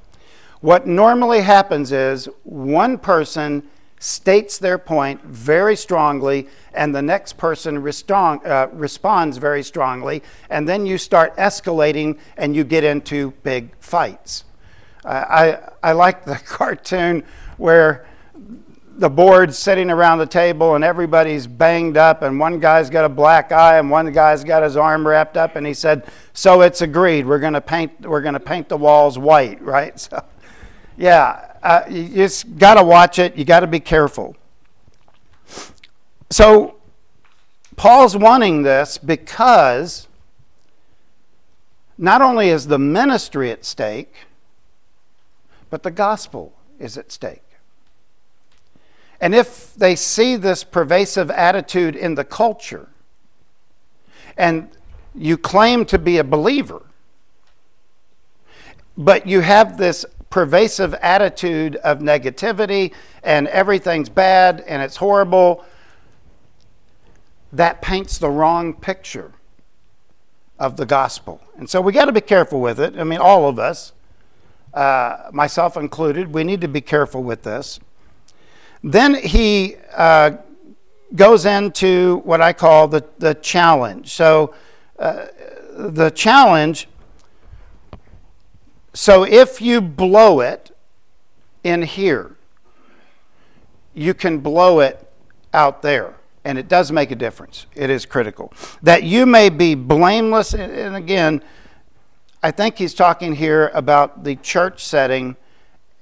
what 0.62 0.88
normally 0.88 1.42
happens 1.42 1.92
is 1.92 2.30
one 2.44 2.98
person 2.98 3.64
states 4.00 4.58
their 4.58 4.78
point 4.78 5.22
very 5.26 5.76
strongly, 5.76 6.48
and 6.74 6.96
the 6.96 7.02
next 7.02 7.34
person 7.38 7.76
uh, 7.76 8.68
responds 8.72 9.38
very 9.38 9.62
strongly, 9.62 10.24
and 10.50 10.70
then 10.70 10.86
you 10.86 10.98
start 10.98 11.36
escalating 11.36 12.18
and 12.38 12.56
you 12.56 12.64
get 12.64 12.86
into 12.86 13.32
big 13.44 13.76
fights. 13.82 14.46
Uh, 15.04 15.60
I, 15.84 15.90
I 15.90 15.92
like 15.94 16.26
the 16.26 16.36
cartoon 16.46 17.24
where 17.58 18.08
the 18.98 19.10
board's 19.10 19.58
sitting 19.58 19.90
around 19.90 20.20
the 20.20 20.26
table 20.26 20.76
and 20.76 20.84
everybody's 20.84 21.48
banged 21.48 21.98
up, 21.98 22.22
and 22.22 22.40
one 22.40 22.60
guy's 22.60 22.90
got 22.90 23.04
a 23.04 23.10
black 23.10 23.52
eye 23.52 23.80
and 23.80 23.90
one 23.90 24.12
guy's 24.12 24.44
got 24.44 24.64
his 24.64 24.78
arm 24.78 25.08
wrapped 25.08 25.38
up, 25.38 25.56
and 25.56 25.66
he 25.66 25.74
said, 25.74 26.06
"So 26.34 26.62
it's 26.62 26.82
agreed. 26.82 27.26
We're 27.26 27.40
going 27.40 27.54
to 27.54 27.62
paint. 27.62 28.02
We're 28.02 28.22
going 28.22 28.36
to 28.36 28.40
paint 28.40 28.70
the 28.70 28.78
walls 28.78 29.18
white, 29.18 29.62
right?" 29.64 30.00
So, 30.00 30.24
yeah, 30.98 31.54
uh, 31.64 31.84
you 31.90 32.10
just 32.10 32.58
got 32.58 32.76
to 32.76 32.84
watch 32.84 33.18
it. 33.18 33.36
You 33.36 33.44
got 33.44 33.62
to 33.62 33.68
be 33.68 33.80
careful. 33.80 34.36
So, 36.30 36.76
Paul's 37.76 38.16
wanting 38.16 38.62
this 38.62 38.98
because 38.98 40.08
not 41.98 42.22
only 42.22 42.50
is 42.50 42.68
the 42.68 42.80
ministry 42.80 43.52
at 43.52 43.66
stake, 43.66 44.14
but 45.70 45.84
the 45.84 45.92
gospel 45.92 46.54
is 46.82 46.98
at 46.98 47.12
stake. 47.12 47.44
And 49.20 49.36
if 49.36 49.76
they 49.76 49.96
see 49.96 50.36
this 50.36 50.64
pervasive 50.64 51.30
attitude 51.30 51.96
in 51.96 52.16
the 52.16 52.24
culture, 52.24 52.90
and 54.36 54.70
you 55.14 55.38
claim 55.38 55.86
to 55.86 56.00
be 56.00 56.18
a 56.18 56.24
believer, 56.24 56.82
but 58.98 59.28
you 59.28 59.42
have 59.42 59.78
this 59.78 60.06
pervasive 60.30 60.94
attitude 60.96 61.76
of 61.78 62.00
negativity 62.00 62.94
and 63.22 63.48
everything's 63.50 64.10
bad 64.10 64.62
and 64.62 64.82
it's 64.82 64.96
horrible, 64.96 65.64
that 67.52 67.82
paints 67.82 68.18
the 68.18 68.30
wrong 68.30 68.74
picture 68.74 69.34
of 70.58 70.78
the 70.78 70.86
gospel. 70.86 71.42
And 71.58 71.70
so 71.70 71.82
we 71.82 71.92
got 71.92 72.06
to 72.06 72.12
be 72.12 72.22
careful 72.22 72.62
with 72.62 72.80
it. 72.80 72.98
I 72.98 73.04
mean, 73.04 73.20
all 73.20 73.48
of 73.48 73.60
us, 73.60 73.92
uh, 74.74 75.30
myself 75.32 75.78
included, 75.78 76.34
we 76.34 76.44
need 76.44 76.62
to 76.62 76.68
be 76.68 76.82
careful 76.82 77.24
with 77.24 77.44
this. 77.44 77.80
Then 78.84 79.16
he 79.16 79.76
uh, 79.94 80.38
goes 81.16 81.46
into 81.46 82.22
what 82.24 82.42
I 82.42 82.54
call 82.54 82.88
the, 82.88 83.06
the 83.20 83.36
challenge. 83.36 84.12
So 84.14 84.56
uh, 84.98 85.28
the 85.76 86.10
challenge 86.10 86.88
so 88.94 89.24
if 89.24 89.62
you 89.62 89.82
blow 89.82 90.42
it 90.42 90.76
in 91.64 91.84
here, 91.84 92.36
you 93.94 94.14
can 94.14 94.40
blow 94.40 94.80
it 94.80 95.08
out 95.54 95.82
there. 95.82 96.16
And 96.44 96.58
it 96.58 96.68
does 96.68 96.92
make 96.92 97.12
a 97.12 97.16
difference. 97.16 97.68
It 97.76 97.90
is 97.90 98.06
critical. 98.06 98.52
That 98.82 99.04
you 99.04 99.26
may 99.26 99.50
be 99.50 99.76
blameless. 99.76 100.54
And 100.56 100.96
again, 100.96 101.44
I 102.44 102.52
think 102.52 102.78
he's 102.78 102.94
talking 102.96 103.36
here 103.36 103.70
about 103.74 104.24
the 104.24 104.36
church 104.36 104.84
setting, 104.84 105.36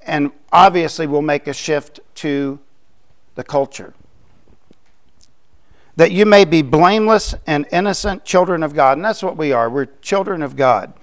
and 0.01 0.31
obviously 0.51 1.05
we'll 1.05 1.21
make 1.21 1.47
a 1.47 1.53
shift 1.53 1.99
to 2.15 2.59
the 3.35 3.43
culture. 3.43 3.93
That 5.97 6.13
you 6.13 6.25
may 6.25 6.45
be 6.45 6.61
blameless 6.61 7.35
and 7.45 7.67
innocent 7.73 8.23
children 8.23 8.63
of 8.63 8.73
God. 8.73 8.97
And 8.97 9.03
that's 9.03 9.21
what 9.21 9.35
we 9.35 9.51
are. 9.51 9.69
We're 9.69 9.87
children 10.01 10.41
of 10.41 10.55
God. 10.55 10.93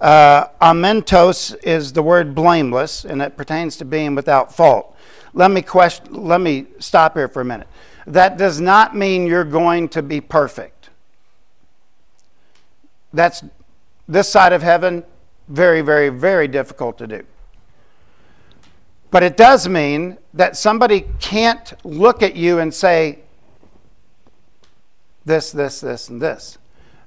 Uh, 0.00 0.46
amemptos 0.60 1.56
is 1.64 1.92
the 1.92 2.02
word 2.02 2.34
blameless, 2.34 3.04
and 3.04 3.20
it 3.20 3.36
pertains 3.36 3.76
to 3.78 3.84
being 3.84 4.14
without 4.14 4.54
fault. 4.54 4.96
Let 5.32 5.50
me 5.50 5.62
question, 5.62 6.06
let 6.12 6.40
me 6.40 6.66
stop 6.78 7.14
here 7.14 7.26
for 7.28 7.40
a 7.40 7.44
minute. 7.44 7.66
That 8.06 8.38
does 8.38 8.60
not 8.60 8.94
mean 8.94 9.26
you're 9.26 9.42
going 9.42 9.88
to 9.90 10.02
be 10.02 10.20
perfect. 10.20 10.90
That's 13.12 13.42
this 14.08 14.28
side 14.28 14.52
of 14.52 14.62
heaven, 14.62 15.04
very, 15.48 15.80
very, 15.80 16.08
very 16.08 16.48
difficult 16.48 16.98
to 16.98 17.06
do. 17.06 17.24
But 19.10 19.22
it 19.22 19.36
does 19.36 19.68
mean 19.68 20.18
that 20.34 20.56
somebody 20.56 21.06
can't 21.20 21.72
look 21.84 22.22
at 22.22 22.36
you 22.36 22.58
and 22.58 22.72
say, 22.72 23.20
this, 25.24 25.50
this, 25.50 25.80
this, 25.80 26.08
and 26.08 26.20
this. 26.20 26.58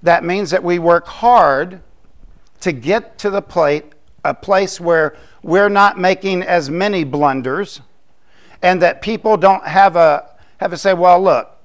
That 0.03 0.23
means 0.23 0.51
that 0.51 0.63
we 0.63 0.79
work 0.79 1.07
hard 1.07 1.81
to 2.61 2.71
get 2.71 3.17
to 3.19 3.29
the 3.29 3.41
plate, 3.41 3.85
a 4.23 4.33
place 4.33 4.79
where 4.79 5.15
we're 5.41 5.69
not 5.69 5.97
making 5.97 6.43
as 6.43 6.69
many 6.69 7.03
blunders, 7.03 7.81
and 8.61 8.81
that 8.81 9.01
people 9.01 9.37
don't 9.37 9.65
have 9.65 9.95
a 9.95 10.29
have 10.57 10.71
to 10.71 10.77
say, 10.77 10.93
well, 10.93 11.21
look, 11.21 11.57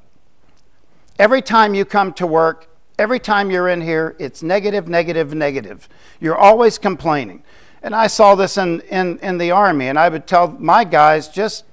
every 1.18 1.42
time 1.42 1.74
you 1.74 1.84
come 1.84 2.12
to 2.12 2.26
work, 2.26 2.68
every 2.98 3.18
time 3.18 3.50
you're 3.50 3.68
in 3.68 3.80
here, 3.80 4.16
it's 4.18 4.42
negative, 4.42 4.88
negative, 4.88 5.34
negative. 5.34 5.88
You're 6.20 6.36
always 6.36 6.78
complaining. 6.78 7.42
And 7.82 7.94
I 7.94 8.06
saw 8.06 8.34
this 8.34 8.56
in, 8.56 8.80
in, 8.82 9.18
in 9.18 9.38
the 9.38 9.50
Army, 9.50 9.88
and 9.88 9.98
I 9.98 10.08
would 10.08 10.26
tell 10.26 10.48
my 10.58 10.84
guys, 10.84 11.28
just 11.28 11.64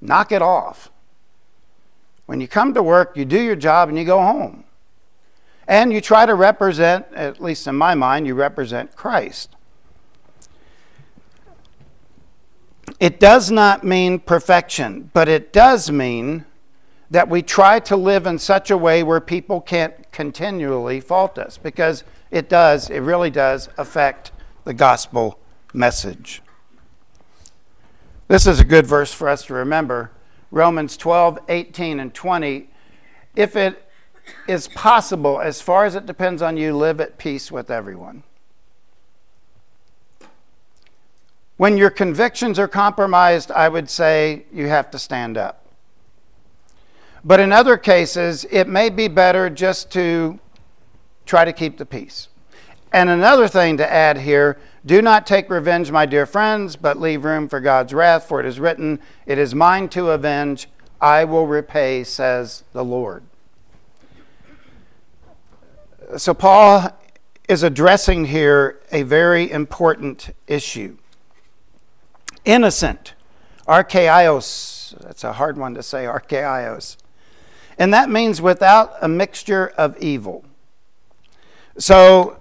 knock 0.00 0.32
it 0.32 0.42
off. 0.42 0.90
When 2.26 2.40
you 2.40 2.48
come 2.48 2.74
to 2.74 2.82
work, 2.82 3.16
you 3.16 3.24
do 3.24 3.40
your 3.40 3.56
job 3.56 3.88
and 3.88 3.98
you 3.98 4.04
go 4.04 4.20
home. 4.20 4.64
And 5.68 5.92
you 5.92 6.00
try 6.00 6.26
to 6.26 6.34
represent, 6.34 7.06
at 7.14 7.40
least 7.40 7.66
in 7.66 7.76
my 7.76 7.94
mind, 7.94 8.26
you 8.26 8.34
represent 8.34 8.96
Christ. 8.96 9.54
It 12.98 13.20
does 13.20 13.50
not 13.50 13.84
mean 13.84 14.18
perfection, 14.18 15.10
but 15.12 15.28
it 15.28 15.52
does 15.52 15.90
mean 15.90 16.44
that 17.12 17.28
we 17.28 17.42
try 17.42 17.78
to 17.78 17.94
live 17.94 18.26
in 18.26 18.38
such 18.38 18.70
a 18.70 18.76
way 18.76 19.02
where 19.02 19.20
people 19.20 19.60
can't 19.60 20.10
continually 20.12 20.98
fault 20.98 21.36
us 21.36 21.58
because 21.58 22.04
it 22.30 22.48
does, 22.48 22.88
it 22.88 23.00
really 23.00 23.28
does 23.28 23.68
affect 23.76 24.32
the 24.64 24.72
gospel 24.72 25.38
message. 25.74 26.40
This 28.28 28.46
is 28.46 28.60
a 28.60 28.64
good 28.64 28.86
verse 28.86 29.12
for 29.12 29.28
us 29.28 29.44
to 29.44 29.54
remember. 29.54 30.10
Romans 30.50 30.96
12, 30.96 31.38
18, 31.50 32.00
and 32.00 32.14
20. 32.14 32.70
If 33.36 33.56
it 33.56 33.90
is 34.48 34.68
possible, 34.68 35.38
as 35.38 35.60
far 35.60 35.84
as 35.84 35.94
it 35.94 36.06
depends 36.06 36.40
on 36.40 36.56
you, 36.56 36.74
live 36.74 36.98
at 36.98 37.18
peace 37.18 37.52
with 37.52 37.70
everyone. 37.70 38.22
When 41.58 41.76
your 41.76 41.90
convictions 41.90 42.58
are 42.58 42.68
compromised, 42.68 43.50
I 43.50 43.68
would 43.68 43.90
say 43.90 44.46
you 44.50 44.68
have 44.68 44.90
to 44.92 44.98
stand 44.98 45.36
up. 45.36 45.61
But 47.24 47.40
in 47.40 47.52
other 47.52 47.76
cases, 47.76 48.44
it 48.50 48.68
may 48.68 48.90
be 48.90 49.08
better 49.08 49.48
just 49.48 49.90
to 49.92 50.40
try 51.24 51.44
to 51.44 51.52
keep 51.52 51.78
the 51.78 51.86
peace. 51.86 52.28
And 52.92 53.08
another 53.08 53.48
thing 53.48 53.76
to 53.78 53.90
add 53.90 54.18
here 54.18 54.58
do 54.84 55.00
not 55.00 55.26
take 55.26 55.48
revenge, 55.48 55.92
my 55.92 56.06
dear 56.06 56.26
friends, 56.26 56.74
but 56.74 56.98
leave 56.98 57.24
room 57.24 57.48
for 57.48 57.60
God's 57.60 57.94
wrath, 57.94 58.26
for 58.26 58.40
it 58.40 58.46
is 58.46 58.58
written, 58.58 58.98
It 59.26 59.38
is 59.38 59.54
mine 59.54 59.88
to 59.90 60.10
avenge, 60.10 60.68
I 61.00 61.24
will 61.24 61.46
repay, 61.46 62.02
says 62.02 62.64
the 62.72 62.84
Lord. 62.84 63.22
So, 66.16 66.34
Paul 66.34 66.90
is 67.48 67.62
addressing 67.62 68.26
here 68.26 68.80
a 68.90 69.02
very 69.02 69.50
important 69.50 70.34
issue. 70.48 70.98
Innocent, 72.44 73.14
akeraios, 73.68 74.98
that's 75.00 75.22
a 75.22 75.34
hard 75.34 75.56
one 75.56 75.74
to 75.74 75.82
say, 75.82 76.04
akeraios. 76.04 76.96
And 77.82 77.92
that 77.92 78.08
means 78.08 78.40
without 78.40 78.94
a 79.02 79.08
mixture 79.08 79.72
of 79.76 79.98
evil. 79.98 80.44
So, 81.78 82.40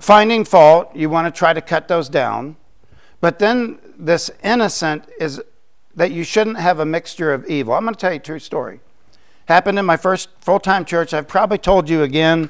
finding 0.00 0.44
fault, 0.44 0.94
you 0.94 1.10
want 1.10 1.26
to 1.26 1.36
try 1.36 1.52
to 1.52 1.60
cut 1.60 1.88
those 1.88 2.08
down. 2.08 2.54
But 3.20 3.40
then 3.40 3.80
this 3.98 4.30
innocent 4.44 5.08
is 5.18 5.42
that 5.96 6.12
you 6.12 6.22
shouldn't 6.22 6.58
have 6.58 6.78
a 6.78 6.84
mixture 6.84 7.34
of 7.34 7.44
evil. 7.46 7.74
I'm 7.74 7.82
going 7.82 7.92
to 7.92 7.98
tell 7.98 8.12
you 8.12 8.18
a 8.18 8.22
true 8.22 8.38
story. 8.38 8.78
Happened 9.46 9.80
in 9.80 9.84
my 9.84 9.96
first 9.96 10.28
full 10.38 10.60
time 10.60 10.84
church. 10.84 11.12
I've 11.12 11.26
probably 11.26 11.58
told 11.58 11.90
you 11.90 12.04
again, 12.04 12.48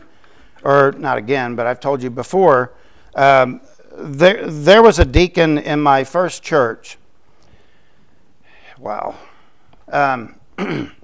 or 0.63 0.93
not 0.99 1.17
again, 1.17 1.57
but 1.57 1.67
I've 1.67 1.81
told 1.81 2.03
you 2.03 2.11
before. 2.11 2.75
Um, 3.15 3.63
there, 3.97 4.47
there 4.51 4.83
was 4.83 4.99
a 4.99 5.07
deacon 5.07 5.57
in 5.57 5.81
my 5.81 6.05
first 6.05 6.43
church. 6.43 6.99
Wow. 8.79 9.15
Um, 9.91 10.35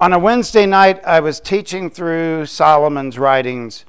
on 0.00 0.14
a 0.14 0.18
Wednesday 0.18 0.64
night, 0.64 1.04
I 1.04 1.20
was 1.20 1.40
teaching 1.40 1.90
through 1.90 2.46
Solomon's 2.46 3.18
writings, 3.18 3.84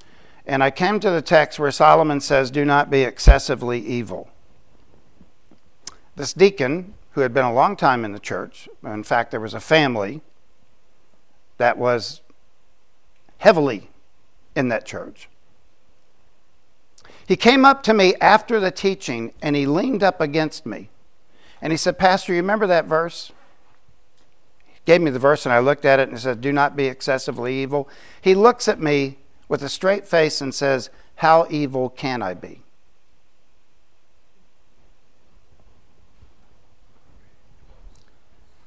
and 0.45 0.61
I 0.61 0.69
came 0.69 0.99
to 0.99 1.09
the 1.09 1.21
text 1.21 1.57
where 1.57 1.71
Solomon 1.71 2.19
says, 2.19 2.51
Do 2.51 2.65
not 2.65 2.89
be 2.89 3.03
excessively 3.03 3.79
evil. 3.79 4.29
This 6.17 6.33
deacon, 6.33 6.95
who 7.11 7.21
had 7.21 7.33
been 7.33 7.45
a 7.45 7.53
long 7.53 7.77
time 7.77 8.03
in 8.03 8.11
the 8.11 8.19
church, 8.19 8.67
in 8.83 9.03
fact, 9.03 9.31
there 9.31 9.39
was 9.39 9.53
a 9.53 9.61
family 9.61 10.21
that 11.57 11.77
was 11.77 12.21
heavily 13.37 13.89
in 14.55 14.67
that 14.67 14.85
church. 14.85 15.29
He 17.25 17.37
came 17.37 17.63
up 17.63 17.83
to 17.83 17.93
me 17.93 18.15
after 18.19 18.59
the 18.59 18.71
teaching 18.71 19.33
and 19.41 19.55
he 19.55 19.65
leaned 19.65 20.03
up 20.03 20.19
against 20.19 20.65
me 20.65 20.89
and 21.61 21.71
he 21.71 21.77
said, 21.77 21.97
Pastor, 21.97 22.33
you 22.33 22.41
remember 22.41 22.67
that 22.67 22.85
verse? 22.85 23.31
Gave 24.85 25.01
me 25.01 25.11
the 25.11 25.19
verse 25.19 25.45
and 25.45 25.53
I 25.53 25.59
looked 25.59 25.85
at 25.85 25.99
it 25.99 26.09
and 26.09 26.17
he 26.17 26.21
said, 26.21 26.41
Do 26.41 26.51
not 26.51 26.75
be 26.75 26.85
excessively 26.85 27.61
evil. 27.61 27.87
He 28.21 28.33
looks 28.33 28.67
at 28.67 28.79
me 28.81 29.17
with 29.47 29.63
a 29.63 29.69
straight 29.69 30.07
face 30.07 30.41
and 30.41 30.53
says, 30.53 30.89
How 31.15 31.47
evil 31.49 31.89
can 31.89 32.21
I 32.21 32.33
be? 32.33 32.61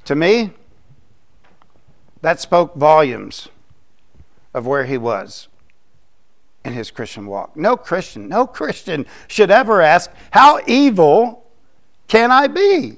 To 0.05 0.15
me, 0.15 0.53
that 2.21 2.41
spoke 2.41 2.75
volumes 2.75 3.49
of 4.53 4.67
where 4.67 4.85
he 4.85 4.99
was 4.99 5.49
in 6.65 6.73
his 6.73 6.91
Christian 6.91 7.27
walk. 7.27 7.57
No 7.57 7.77
Christian, 7.77 8.29
no 8.29 8.47
Christian 8.47 9.07
should 9.29 9.51
ever 9.51 9.81
ask, 9.81 10.11
How 10.31 10.61
evil 10.67 11.45
can 12.09 12.31
I 12.31 12.47
be? 12.47 12.97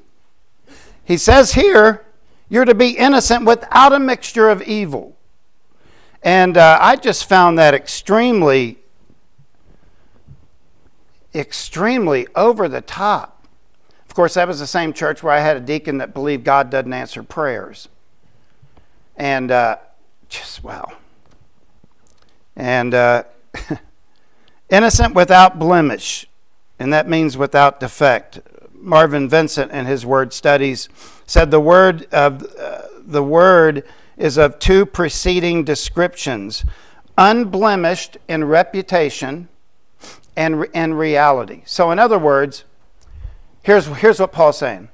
He 1.05 1.17
says 1.17 1.53
here, 1.53 2.06
you're 2.49 2.65
to 2.65 2.75
be 2.75 2.91
innocent 2.91 3.45
without 3.45 3.93
a 3.93 3.99
mixture 3.99 4.49
of 4.49 4.63
evil. 4.63 5.17
And 6.23 6.57
uh, 6.57 6.79
I 6.81 6.97
just 6.97 7.29
found 7.29 7.59
that 7.59 7.75
extremely, 7.75 8.79
extremely 11.35 12.27
over 12.35 12.69
the 12.69 12.81
top. 12.81 13.47
Of 14.09 14.15
course, 14.15 14.35
that 14.35 14.49
was 14.49 14.59
the 14.59 14.67
same 14.67 14.93
church 14.93 15.23
where 15.23 15.33
I 15.33 15.41
had 15.41 15.57
a 15.57 15.61
deacon 15.61 15.99
that 15.99 16.15
believed 16.15 16.45
God 16.45 16.71
doesn't 16.71 16.93
answer 16.93 17.23
prayers. 17.23 17.89
And 19.17 19.51
uh, 19.51 19.77
just, 20.29 20.63
wow. 20.65 20.93
And 22.55 22.95
uh, 22.95 23.25
innocent 24.71 25.15
without 25.15 25.59
blemish, 25.59 26.27
and 26.79 26.93
that 26.93 27.09
means 27.09 27.37
without 27.37 27.81
defect. 27.81 28.41
Marvin 28.81 29.29
Vincent, 29.29 29.73
in 29.73 29.87
his 29.87 30.05
word 30.07 30.33
studies, 30.33 30.89
said 31.27 31.51
the 31.51 31.61
word 31.61 32.07
of 32.13 32.43
uh, 32.59 32.83
the 32.99 33.23
word 33.23 33.85
is 34.17 34.37
of 34.37 34.59
two 34.59 34.87
preceding 34.87 35.65
descriptions 35.65 36.65
unblemished 37.19 38.19
in 38.29 38.45
reputation 38.45 39.49
and 40.37 40.67
in 40.75 40.95
reality. 40.95 41.63
So, 41.65 41.91
in 41.91 41.99
other 41.99 42.19
words, 42.19 42.65
here's, 43.63 43.87
here's 43.87 44.21
what 44.21 44.33
Paul's 44.33 44.59
saying. 44.59 44.89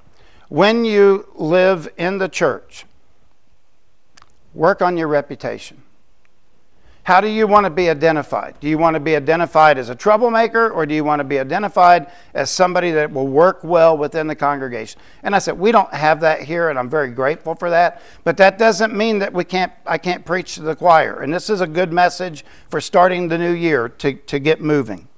When 0.48 0.84
you 0.84 1.28
live 1.34 1.88
in 1.96 2.18
the 2.18 2.28
church, 2.28 2.84
work 4.54 4.82
on 4.82 4.96
your 4.96 5.08
reputation. 5.08 5.81
How 7.04 7.20
do 7.20 7.26
you 7.26 7.48
want 7.48 7.64
to 7.64 7.70
be 7.70 7.90
identified? 7.90 8.54
Do 8.60 8.68
you 8.68 8.78
want 8.78 8.94
to 8.94 9.00
be 9.00 9.16
identified 9.16 9.76
as 9.76 9.88
a 9.88 9.94
troublemaker 9.94 10.70
or 10.70 10.86
do 10.86 10.94
you 10.94 11.02
want 11.02 11.18
to 11.18 11.24
be 11.24 11.40
identified 11.40 12.12
as 12.32 12.48
somebody 12.48 12.92
that 12.92 13.10
will 13.10 13.26
work 13.26 13.64
well 13.64 13.98
within 13.98 14.28
the 14.28 14.36
congregation? 14.36 15.00
And 15.24 15.34
I 15.34 15.40
said, 15.40 15.58
we 15.58 15.72
don't 15.72 15.92
have 15.92 16.20
that 16.20 16.42
here 16.42 16.70
and 16.70 16.78
I'm 16.78 16.88
very 16.88 17.10
grateful 17.10 17.56
for 17.56 17.70
that, 17.70 18.02
but 18.22 18.36
that 18.36 18.56
doesn't 18.56 18.94
mean 18.94 19.18
that 19.18 19.32
we 19.32 19.42
can't 19.42 19.72
I 19.84 19.98
can't 19.98 20.24
preach 20.24 20.54
to 20.54 20.62
the 20.62 20.76
choir. 20.76 21.20
And 21.20 21.34
this 21.34 21.50
is 21.50 21.60
a 21.60 21.66
good 21.66 21.92
message 21.92 22.44
for 22.70 22.80
starting 22.80 23.26
the 23.26 23.38
new 23.38 23.52
year 23.52 23.88
to, 23.88 24.12
to 24.12 24.38
get 24.38 24.60
moving. 24.60 25.08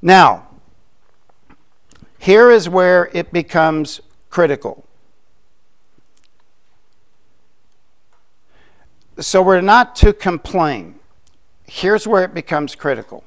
Now, 0.00 0.46
here 2.18 2.52
is 2.52 2.68
where 2.68 3.10
it 3.12 3.32
becomes 3.32 4.00
critical. 4.30 4.87
So 9.20 9.42
we're 9.42 9.60
not 9.60 9.96
to 9.96 10.12
complain. 10.12 10.94
Here's 11.66 12.06
where 12.06 12.22
it 12.22 12.34
becomes 12.34 12.74
critical 12.74 13.24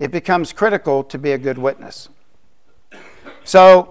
it 0.00 0.10
becomes 0.10 0.52
critical 0.52 1.04
to 1.04 1.18
be 1.18 1.32
a 1.32 1.38
good 1.38 1.56
witness. 1.56 2.08
So 3.44 3.88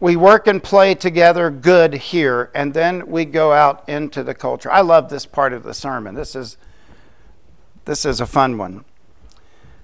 we 0.00 0.16
work 0.16 0.48
and 0.48 0.62
play 0.62 0.94
together 0.94 1.48
good 1.48 1.94
here, 1.94 2.50
and 2.54 2.74
then 2.74 3.06
we 3.06 3.24
go 3.24 3.52
out 3.52 3.88
into 3.88 4.24
the 4.24 4.34
culture. 4.34 4.70
I 4.70 4.80
love 4.80 5.08
this 5.08 5.26
part 5.26 5.52
of 5.52 5.62
the 5.62 5.74
sermon. 5.74 6.16
This 6.16 6.34
is, 6.34 6.56
this 7.84 8.04
is 8.04 8.20
a 8.20 8.26
fun 8.26 8.58
one. 8.58 8.84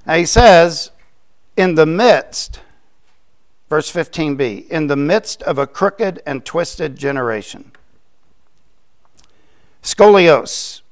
Now 0.07 0.15
he 0.15 0.27
says, 0.27 0.91
in 1.57 1.77
the 1.77 1.87
midst, 1.87 2.61
verse 3.69 3.93
15b, 3.93 4.67
in 4.69 4.89
the 4.89 4.97
midst 4.97 5.43
of 5.45 5.57
a 5.57 5.67
crooked 5.69 6.21
and 6.27 6.45
twisted 6.45 6.97
generation. 6.97 7.73
Scolios, 9.89 10.83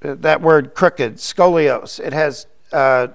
that 0.00 0.42
word 0.42 0.74
crooked, 0.74 1.16
scolios, 1.16 1.98
it 1.98 2.12
has 2.12 2.46
uh, 2.70 3.08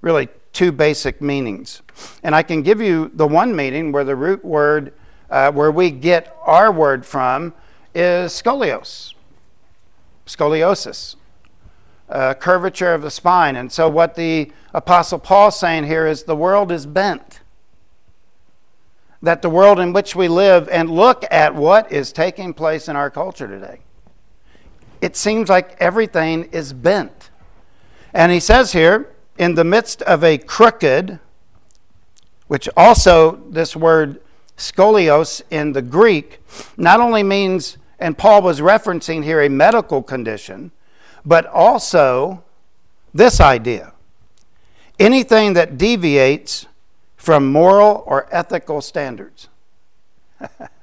really 0.00 0.30
two 0.54 0.72
basic 0.72 1.20
meanings. 1.20 1.82
And 2.22 2.34
I 2.34 2.42
can 2.42 2.62
give 2.62 2.80
you 2.80 3.10
the 3.12 3.26
one 3.26 3.54
meaning 3.54 3.92
where 3.92 4.02
the 4.02 4.16
root 4.16 4.42
word, 4.42 4.94
uh, 5.28 5.52
where 5.52 5.70
we 5.70 5.90
get 5.90 6.34
our 6.46 6.72
word 6.72 7.04
from, 7.04 7.52
is 7.94 8.32
scolios, 8.32 9.12
scoliosis, 10.26 11.16
uh, 12.08 12.32
curvature 12.32 12.94
of 12.94 13.02
the 13.02 13.10
spine. 13.10 13.56
And 13.56 13.70
so, 13.70 13.90
what 13.90 14.14
the 14.14 14.50
Apostle 14.72 15.18
Paul 15.18 15.48
is 15.48 15.56
saying 15.56 15.84
here 15.84 16.06
is 16.06 16.22
the 16.22 16.34
world 16.34 16.72
is 16.72 16.86
bent. 16.86 17.40
That 19.20 19.42
the 19.42 19.50
world 19.50 19.78
in 19.78 19.92
which 19.92 20.16
we 20.16 20.28
live 20.28 20.66
and 20.70 20.88
look 20.88 21.26
at 21.30 21.54
what 21.54 21.92
is 21.92 22.10
taking 22.10 22.54
place 22.54 22.88
in 22.88 22.96
our 22.96 23.10
culture 23.10 23.46
today 23.46 23.80
it 25.06 25.14
seems 25.14 25.48
like 25.48 25.76
everything 25.78 26.48
is 26.50 26.72
bent. 26.72 27.30
And 28.12 28.32
he 28.32 28.40
says 28.40 28.72
here, 28.72 29.14
in 29.38 29.54
the 29.54 29.62
midst 29.62 30.02
of 30.02 30.24
a 30.24 30.36
crooked, 30.36 31.20
which 32.48 32.68
also 32.76 33.36
this 33.48 33.76
word 33.76 34.20
scolios 34.56 35.42
in 35.48 35.74
the 35.74 35.82
Greek 35.82 36.40
not 36.76 36.98
only 37.00 37.22
means, 37.22 37.78
and 38.00 38.18
Paul 38.18 38.42
was 38.42 38.60
referencing 38.60 39.22
here 39.22 39.40
a 39.42 39.48
medical 39.48 40.02
condition, 40.02 40.72
but 41.24 41.46
also 41.46 42.42
this 43.14 43.40
idea 43.40 43.92
anything 44.98 45.52
that 45.52 45.78
deviates 45.78 46.66
from 47.16 47.52
moral 47.52 48.02
or 48.06 48.26
ethical 48.32 48.80
standards. 48.80 49.48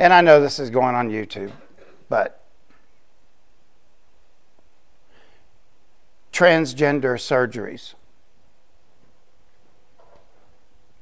And 0.00 0.14
I 0.14 0.22
know 0.22 0.40
this 0.40 0.58
is 0.58 0.70
going 0.70 0.94
on 0.94 1.10
YouTube, 1.10 1.52
but 2.08 2.42
transgender 6.32 7.18
surgeries 7.18 7.92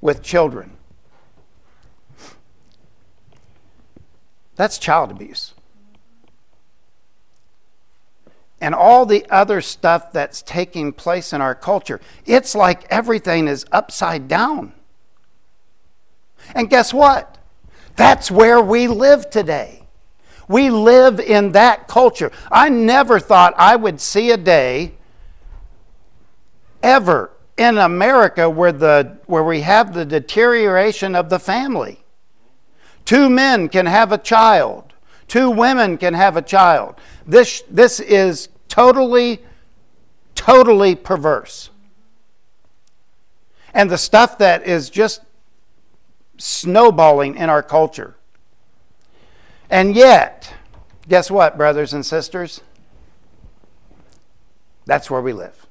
with 0.01 0.21
children. 0.21 0.73
That's 4.57 4.79
child 4.79 5.13
abuse. 5.13 5.55
And 8.61 8.75
all 8.75 9.07
the 9.07 9.25
other 9.31 9.61
stuff 9.61 10.11
that's 10.11 10.43
taking 10.43 10.93
place 10.93 11.33
in 11.33 11.41
our 11.41 11.55
culture. 11.55 12.01
It's 12.27 12.57
like 12.57 12.85
everything 12.91 13.47
is 13.47 13.65
upside 13.71 14.27
down. 14.27 14.73
And 16.53 16.69
guess 16.69 16.93
what? 16.93 17.38
That's 17.99 18.31
where 18.31 18.61
we 18.61 18.87
live 18.87 19.29
today. 19.29 19.83
We 20.47 20.71
live 20.71 21.19
in 21.19 21.51
that 21.53 21.89
culture. 21.89 22.31
I 22.49 22.69
never 22.69 23.19
thought 23.19 23.55
I 23.57 23.75
would 23.75 24.01
see 24.01 24.31
a 24.31 24.37
day 24.37 24.93
ever 26.81 27.33
in 27.57 27.77
America 27.77 28.49
where, 28.49 28.71
the, 28.71 29.19
where 29.27 29.43
we 29.43 29.63
have 29.63 29.95
the 29.95 30.05
deterioration 30.05 31.17
of 31.17 31.29
the 31.29 31.41
family. 31.41 32.05
Two 33.05 33.29
men 33.29 33.69
can 33.69 33.87
have 33.87 34.13
a 34.13 34.19
child, 34.19 34.95
two 35.27 35.51
women 35.51 35.99
can 35.99 36.15
have 36.15 36.37
a 36.37 36.43
child. 36.43 36.95
This, 37.27 37.65
this 37.69 37.99
is 37.99 38.49
totally, 38.69 39.43
totally 40.37 40.95
perverse. 40.95 41.71
And 43.75 43.91
the 43.91 43.99
stuff 43.99 44.39
that 44.39 44.65
is 44.69 44.89
just 44.89 45.23
snowballing 46.39 47.37
in 47.37 47.51
our 47.51 47.63
culture. 47.63 48.15
And 49.69 49.95
yet, 49.95 50.55
guess 51.09 51.31
what, 51.31 51.57
brothers 51.59 51.93
and 51.93 52.07
sisters? 52.07 52.63
That's 54.87 55.11
where 55.11 55.21
we 55.21 55.33
live. 55.33 55.67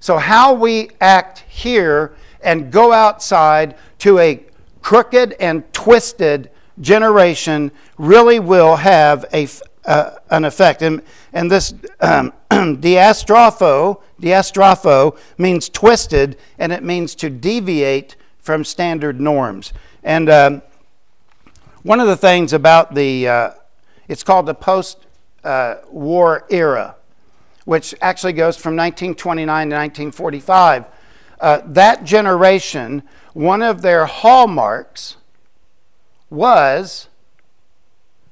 So, 0.00 0.16
how 0.16 0.54
we 0.54 0.90
act 1.00 1.40
here 1.48 2.14
and 2.40 2.70
go 2.70 2.92
outside 2.92 3.76
to 3.98 4.18
a 4.18 4.42
crooked 4.80 5.34
and 5.34 5.70
twisted 5.72 6.50
generation 6.80 7.72
really 7.98 8.38
will 8.38 8.76
have 8.76 9.24
a, 9.34 9.48
uh, 9.84 10.12
an 10.30 10.44
effect. 10.44 10.82
And, 10.82 11.02
and 11.32 11.50
this 11.50 11.74
um, 12.00 12.32
diastropho, 12.50 14.00
diastropho 14.20 15.18
means 15.36 15.68
twisted, 15.68 16.38
and 16.58 16.72
it 16.72 16.82
means 16.82 17.14
to 17.16 17.28
deviate 17.28 18.16
from 18.48 18.64
standard 18.64 19.20
norms. 19.20 19.74
And 20.02 20.30
um, 20.30 20.62
one 21.82 22.00
of 22.00 22.06
the 22.06 22.16
things 22.16 22.54
about 22.54 22.94
the, 22.94 23.28
uh, 23.28 23.50
it's 24.08 24.24
called 24.24 24.46
the 24.46 24.54
post 24.54 25.04
uh, 25.44 25.74
war 25.90 26.46
era 26.48 26.96
which 27.68 27.94
actually 28.00 28.32
goes 28.32 28.56
from 28.56 28.74
1929 28.74 29.44
to 29.68 29.76
1945. 29.76 30.86
Uh, 31.38 31.60
that 31.66 32.02
generation, 32.02 33.02
one 33.34 33.60
of 33.60 33.82
their 33.82 34.06
hallmarks 34.06 35.18
was 36.30 37.08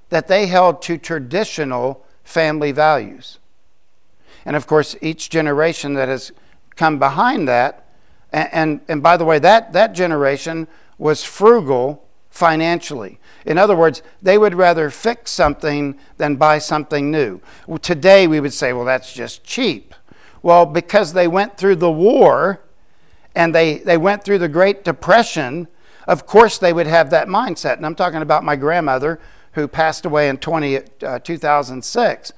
that 0.09 0.27
they 0.27 0.47
held 0.47 0.81
to 0.81 0.97
traditional 0.97 2.03
family 2.25 2.73
values. 2.73 3.39
And 4.47 4.57
of 4.57 4.67
course, 4.67 4.97
each 5.03 5.29
generation 5.29 5.93
that 5.93 6.09
has 6.09 6.33
come 6.75 6.99
behind 6.99 7.47
that, 7.47 7.86
and, 8.37 8.49
and, 8.53 8.81
and 8.87 9.03
by 9.03 9.17
the 9.17 9.25
way, 9.25 9.39
that, 9.39 9.73
that 9.73 9.95
generation 9.95 10.69
was 10.99 11.25
frugal 11.25 12.07
financially. 12.29 13.19
In 13.47 13.57
other 13.57 13.75
words, 13.75 14.03
they 14.21 14.37
would 14.37 14.55
rather 14.55 14.91
fix 14.91 15.31
something 15.31 15.99
than 16.19 16.37
buy 16.37 16.59
something 16.59 17.11
new. 17.11 17.41
Today, 17.81 18.27
we 18.27 18.41
would 18.41 18.53
say, 18.53 18.75
well, 18.75 18.85
that's 18.85 19.15
just 19.15 19.43
cheap. 19.43 19.95
Well, 20.43 20.67
because 20.67 21.15
they 21.15 21.27
went 21.27 21.57
through 21.57 21.77
the 21.77 21.91
war 21.91 22.61
and 23.35 23.55
they, 23.55 23.79
they 23.79 23.97
went 23.97 24.23
through 24.23 24.39
the 24.39 24.49
Great 24.49 24.85
Depression, 24.85 25.67
of 26.07 26.27
course 26.27 26.59
they 26.59 26.75
would 26.75 26.87
have 26.87 27.09
that 27.11 27.29
mindset. 27.29 27.79
And 27.79 27.87
I'm 27.87 27.95
talking 27.95 28.21
about 28.21 28.45
my 28.45 28.55
grandmother 28.55 29.19
who 29.53 29.67
passed 29.67 30.05
away 30.05 30.29
in 30.29 30.37
20, 30.37 30.79
uh, 31.03 31.19
2006. 31.21 32.33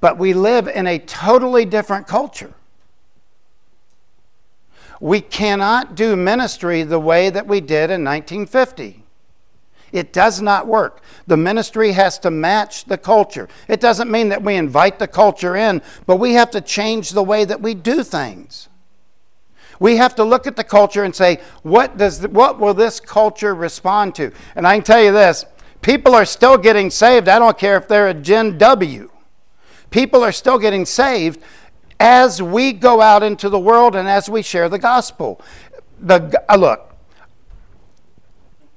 But 0.00 0.16
we 0.16 0.32
live 0.32 0.66
in 0.66 0.86
a 0.86 0.98
totally 0.98 1.66
different 1.66 2.06
culture. 2.06 2.54
We 5.02 5.20
cannot 5.20 5.96
do 5.96 6.14
ministry 6.14 6.84
the 6.84 7.00
way 7.00 7.28
that 7.28 7.48
we 7.48 7.60
did 7.60 7.90
in 7.90 8.04
1950. 8.04 9.02
It 9.90 10.12
does 10.12 10.40
not 10.40 10.68
work. 10.68 11.02
The 11.26 11.36
ministry 11.36 11.90
has 11.90 12.20
to 12.20 12.30
match 12.30 12.84
the 12.84 12.96
culture. 12.96 13.48
It 13.66 13.80
doesn't 13.80 14.08
mean 14.08 14.28
that 14.28 14.44
we 14.44 14.54
invite 14.54 15.00
the 15.00 15.08
culture 15.08 15.56
in, 15.56 15.82
but 16.06 16.18
we 16.18 16.34
have 16.34 16.52
to 16.52 16.60
change 16.60 17.10
the 17.10 17.22
way 17.24 17.44
that 17.44 17.60
we 17.60 17.74
do 17.74 18.04
things. 18.04 18.68
We 19.80 19.96
have 19.96 20.14
to 20.14 20.24
look 20.24 20.46
at 20.46 20.54
the 20.54 20.62
culture 20.62 21.02
and 21.02 21.16
say, 21.16 21.40
what, 21.64 21.98
does 21.98 22.24
what 22.28 22.60
will 22.60 22.72
this 22.72 23.00
culture 23.00 23.56
respond 23.56 24.14
to? 24.14 24.30
And 24.54 24.68
I 24.68 24.76
can 24.76 24.84
tell 24.84 25.02
you 25.02 25.10
this 25.10 25.44
people 25.80 26.14
are 26.14 26.24
still 26.24 26.56
getting 26.56 26.90
saved. 26.90 27.26
I 27.28 27.40
don't 27.40 27.58
care 27.58 27.76
if 27.76 27.88
they're 27.88 28.06
a 28.06 28.14
Gen 28.14 28.56
W. 28.56 29.10
People 29.90 30.22
are 30.22 30.30
still 30.30 30.60
getting 30.60 30.86
saved 30.86 31.42
as 32.02 32.42
we 32.42 32.72
go 32.72 33.00
out 33.00 33.22
into 33.22 33.48
the 33.48 33.60
world 33.60 33.94
and 33.94 34.08
as 34.08 34.28
we 34.28 34.42
share 34.42 34.68
the 34.68 34.78
gospel. 34.78 35.40
The, 36.00 36.42
uh, 36.48 36.56
look, 36.56 36.96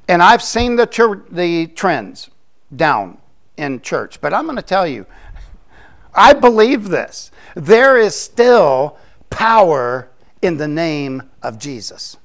and 0.07 0.21
I've 0.21 0.43
seen 0.43 0.75
the, 0.75 0.85
the 1.31 1.65
trends 1.65 2.29
down 2.75 3.17
in 3.57 3.81
church, 3.81 4.21
but 4.21 4.31
I'm 4.31 4.43
going 4.43 4.57
to 4.57 4.61
tell 4.61 4.85
you, 4.85 5.07
I 6.13 6.33
believe 6.33 6.89
this. 6.89 7.31
There 7.55 7.97
is 7.97 8.15
still 8.15 8.95
power 9.31 10.11
in 10.43 10.57
the 10.57 10.67
name 10.67 11.23
of 11.41 11.57
Jesus. 11.57 12.17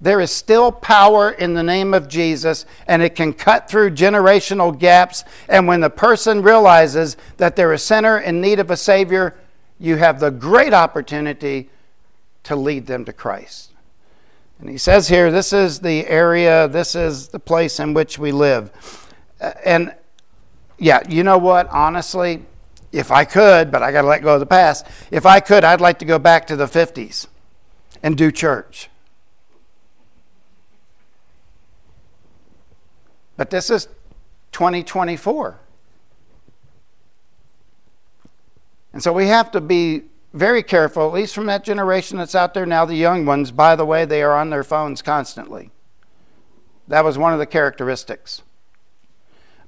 There 0.00 0.20
is 0.20 0.30
still 0.30 0.70
power 0.70 1.30
in 1.30 1.54
the 1.54 1.62
name 1.62 1.92
of 1.92 2.08
Jesus, 2.08 2.64
and 2.86 3.02
it 3.02 3.16
can 3.16 3.32
cut 3.32 3.68
through 3.68 3.90
generational 3.90 4.76
gaps. 4.78 5.24
And 5.48 5.66
when 5.66 5.80
the 5.80 5.90
person 5.90 6.42
realizes 6.42 7.16
that 7.38 7.56
they're 7.56 7.72
a 7.72 7.78
sinner 7.78 8.18
in 8.18 8.40
need 8.40 8.60
of 8.60 8.70
a 8.70 8.76
Savior, 8.76 9.34
you 9.78 9.96
have 9.96 10.20
the 10.20 10.30
great 10.30 10.72
opportunity 10.72 11.68
to 12.44 12.54
lead 12.54 12.86
them 12.86 13.04
to 13.06 13.12
Christ. 13.12 13.72
And 14.60 14.68
he 14.68 14.78
says 14.78 15.08
here, 15.08 15.30
this 15.30 15.52
is 15.52 15.80
the 15.80 16.06
area, 16.06 16.68
this 16.68 16.94
is 16.94 17.28
the 17.28 17.38
place 17.38 17.78
in 17.78 17.94
which 17.94 18.18
we 18.18 18.32
live. 18.32 18.70
Uh, 19.40 19.52
and 19.64 19.94
yeah, 20.78 21.00
you 21.08 21.22
know 21.22 21.38
what? 21.38 21.68
Honestly, 21.68 22.44
if 22.92 23.10
I 23.10 23.24
could, 23.24 23.70
but 23.70 23.82
I 23.82 23.92
got 23.92 24.02
to 24.02 24.08
let 24.08 24.22
go 24.22 24.34
of 24.34 24.40
the 24.40 24.46
past, 24.46 24.86
if 25.10 25.26
I 25.26 25.40
could, 25.40 25.64
I'd 25.64 25.80
like 25.80 25.98
to 26.00 26.04
go 26.04 26.18
back 26.18 26.46
to 26.48 26.56
the 26.56 26.66
50s 26.66 27.26
and 28.02 28.16
do 28.16 28.32
church. 28.32 28.88
But 33.38 33.50
this 33.50 33.70
is 33.70 33.86
2024. 34.52 35.60
And 38.92 39.02
so 39.02 39.12
we 39.12 39.28
have 39.28 39.52
to 39.52 39.60
be 39.60 40.02
very 40.34 40.62
careful, 40.62 41.06
at 41.06 41.14
least 41.14 41.34
from 41.34 41.46
that 41.46 41.64
generation 41.64 42.18
that's 42.18 42.34
out 42.34 42.52
there 42.52 42.66
now, 42.66 42.84
the 42.84 42.96
young 42.96 43.24
ones. 43.24 43.52
By 43.52 43.76
the 43.76 43.86
way, 43.86 44.04
they 44.04 44.22
are 44.22 44.36
on 44.36 44.50
their 44.50 44.64
phones 44.64 45.02
constantly. 45.02 45.70
That 46.88 47.04
was 47.04 47.16
one 47.16 47.32
of 47.32 47.38
the 47.38 47.46
characteristics. 47.46 48.42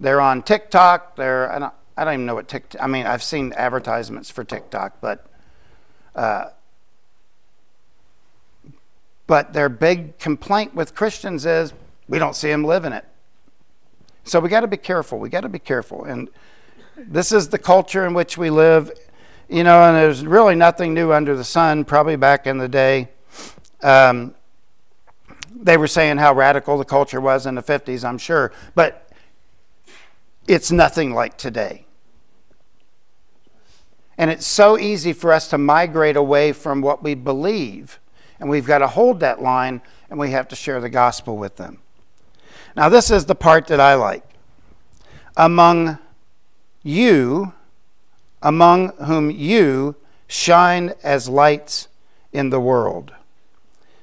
They're 0.00 0.20
on 0.20 0.42
TikTok. 0.42 1.14
They're, 1.14 1.50
I 1.52 1.58
don't, 1.60 1.74
I 1.96 2.04
don't 2.04 2.14
even 2.14 2.26
know 2.26 2.34
what 2.34 2.48
TikTok, 2.48 2.82
I 2.82 2.88
mean, 2.88 3.06
I've 3.06 3.22
seen 3.22 3.52
advertisements 3.52 4.30
for 4.30 4.42
TikTok, 4.42 5.00
but, 5.00 5.26
uh, 6.16 6.46
but 9.28 9.52
their 9.52 9.68
big 9.68 10.18
complaint 10.18 10.74
with 10.74 10.96
Christians 10.96 11.46
is 11.46 11.72
we 12.08 12.18
don't 12.18 12.34
see 12.34 12.48
them 12.48 12.64
living 12.64 12.92
it. 12.92 13.04
So 14.30 14.38
we 14.38 14.48
got 14.48 14.60
to 14.60 14.68
be 14.68 14.76
careful. 14.76 15.18
We 15.18 15.28
got 15.28 15.40
to 15.40 15.48
be 15.48 15.58
careful. 15.58 16.04
And 16.04 16.30
this 16.96 17.32
is 17.32 17.48
the 17.48 17.58
culture 17.58 18.06
in 18.06 18.14
which 18.14 18.38
we 18.38 18.48
live. 18.48 18.92
You 19.48 19.64
know, 19.64 19.82
and 19.82 19.96
there's 19.96 20.24
really 20.24 20.54
nothing 20.54 20.94
new 20.94 21.12
under 21.12 21.36
the 21.36 21.42
sun, 21.42 21.84
probably 21.84 22.14
back 22.14 22.46
in 22.46 22.58
the 22.58 22.68
day. 22.68 23.08
Um, 23.82 24.36
they 25.52 25.76
were 25.76 25.88
saying 25.88 26.18
how 26.18 26.32
radical 26.32 26.78
the 26.78 26.84
culture 26.84 27.20
was 27.20 27.44
in 27.44 27.56
the 27.56 27.62
50s, 27.62 28.04
I'm 28.04 28.18
sure. 28.18 28.52
But 28.76 29.10
it's 30.46 30.70
nothing 30.70 31.12
like 31.12 31.36
today. 31.36 31.86
And 34.16 34.30
it's 34.30 34.46
so 34.46 34.78
easy 34.78 35.12
for 35.12 35.32
us 35.32 35.48
to 35.48 35.58
migrate 35.58 36.16
away 36.16 36.52
from 36.52 36.82
what 36.82 37.02
we 37.02 37.16
believe. 37.16 37.98
And 38.38 38.48
we've 38.48 38.66
got 38.66 38.78
to 38.78 38.86
hold 38.86 39.18
that 39.20 39.42
line 39.42 39.82
and 40.08 40.20
we 40.20 40.30
have 40.30 40.46
to 40.48 40.54
share 40.54 40.80
the 40.80 40.88
gospel 40.88 41.36
with 41.36 41.56
them. 41.56 41.80
Now, 42.76 42.88
this 42.88 43.10
is 43.10 43.24
the 43.26 43.34
part 43.34 43.66
that 43.66 43.80
I 43.80 43.94
like. 43.94 44.24
Among 45.36 45.98
you, 46.82 47.52
among 48.42 48.88
whom 48.96 49.30
you 49.30 49.96
shine 50.28 50.94
as 51.02 51.28
lights 51.28 51.88
in 52.32 52.50
the 52.50 52.60
world. 52.60 53.12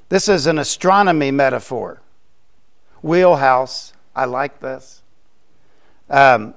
This 0.09 0.27
is 0.27 0.47
an 0.47 0.59
astronomy 0.59 1.31
metaphor. 1.31 2.01
Wheelhouse. 3.01 3.93
I 4.15 4.25
like 4.25 4.59
this. 4.59 5.01
Um, 6.09 6.55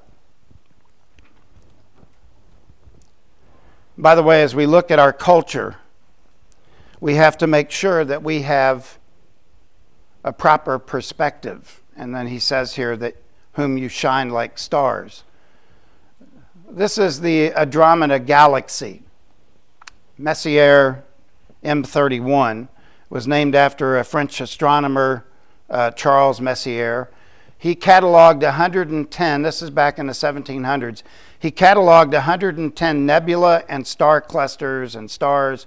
by 3.99 4.15
the 4.15 4.23
way, 4.23 4.43
as 4.43 4.55
we 4.55 4.67
look 4.67 4.91
at 4.91 4.99
our 4.99 5.13
culture, 5.13 5.77
we 7.01 7.17
have 7.17 7.37
to 7.39 7.47
make 7.47 7.71
sure 7.71 8.05
that 8.05 8.23
we 8.23 8.43
have 8.43 8.99
a 10.25 10.33
proper 10.33 10.79
perspective 10.79 11.80
and 12.01 12.15
then 12.15 12.29
he 12.29 12.39
says 12.39 12.77
here 12.77 12.97
that 12.97 13.15
whom 13.53 13.77
you 13.77 13.89
shine 13.89 14.31
like 14.31 14.59
stars. 14.59 15.23
This 16.69 16.97
is 16.97 17.21
the 17.21 17.53
Andromeda 17.53 18.19
Galaxy, 18.19 19.03
Messier 20.17 21.05
M31. 21.63 22.69
was 23.11 23.29
named 23.29 23.55
after 23.55 23.99
a 23.99 24.05
French 24.05 24.41
astronomer, 24.41 25.27
uh, 25.69 25.91
Charles 25.91 26.41
Messier. 26.41 27.11
He 27.59 27.77
cataloged 27.77 28.43
110, 28.43 29.43
this 29.43 29.61
is 29.61 29.69
back 29.69 29.99
in 29.99 30.07
the 30.07 30.15
1700s, 30.15 31.03
he 31.39 31.51
cataloged 31.51 32.13
110 32.15 33.05
nebula 33.05 33.63
and 33.69 33.87
star 33.87 34.23
clusters 34.23 34.95
and 34.95 35.11
stars, 35.11 35.67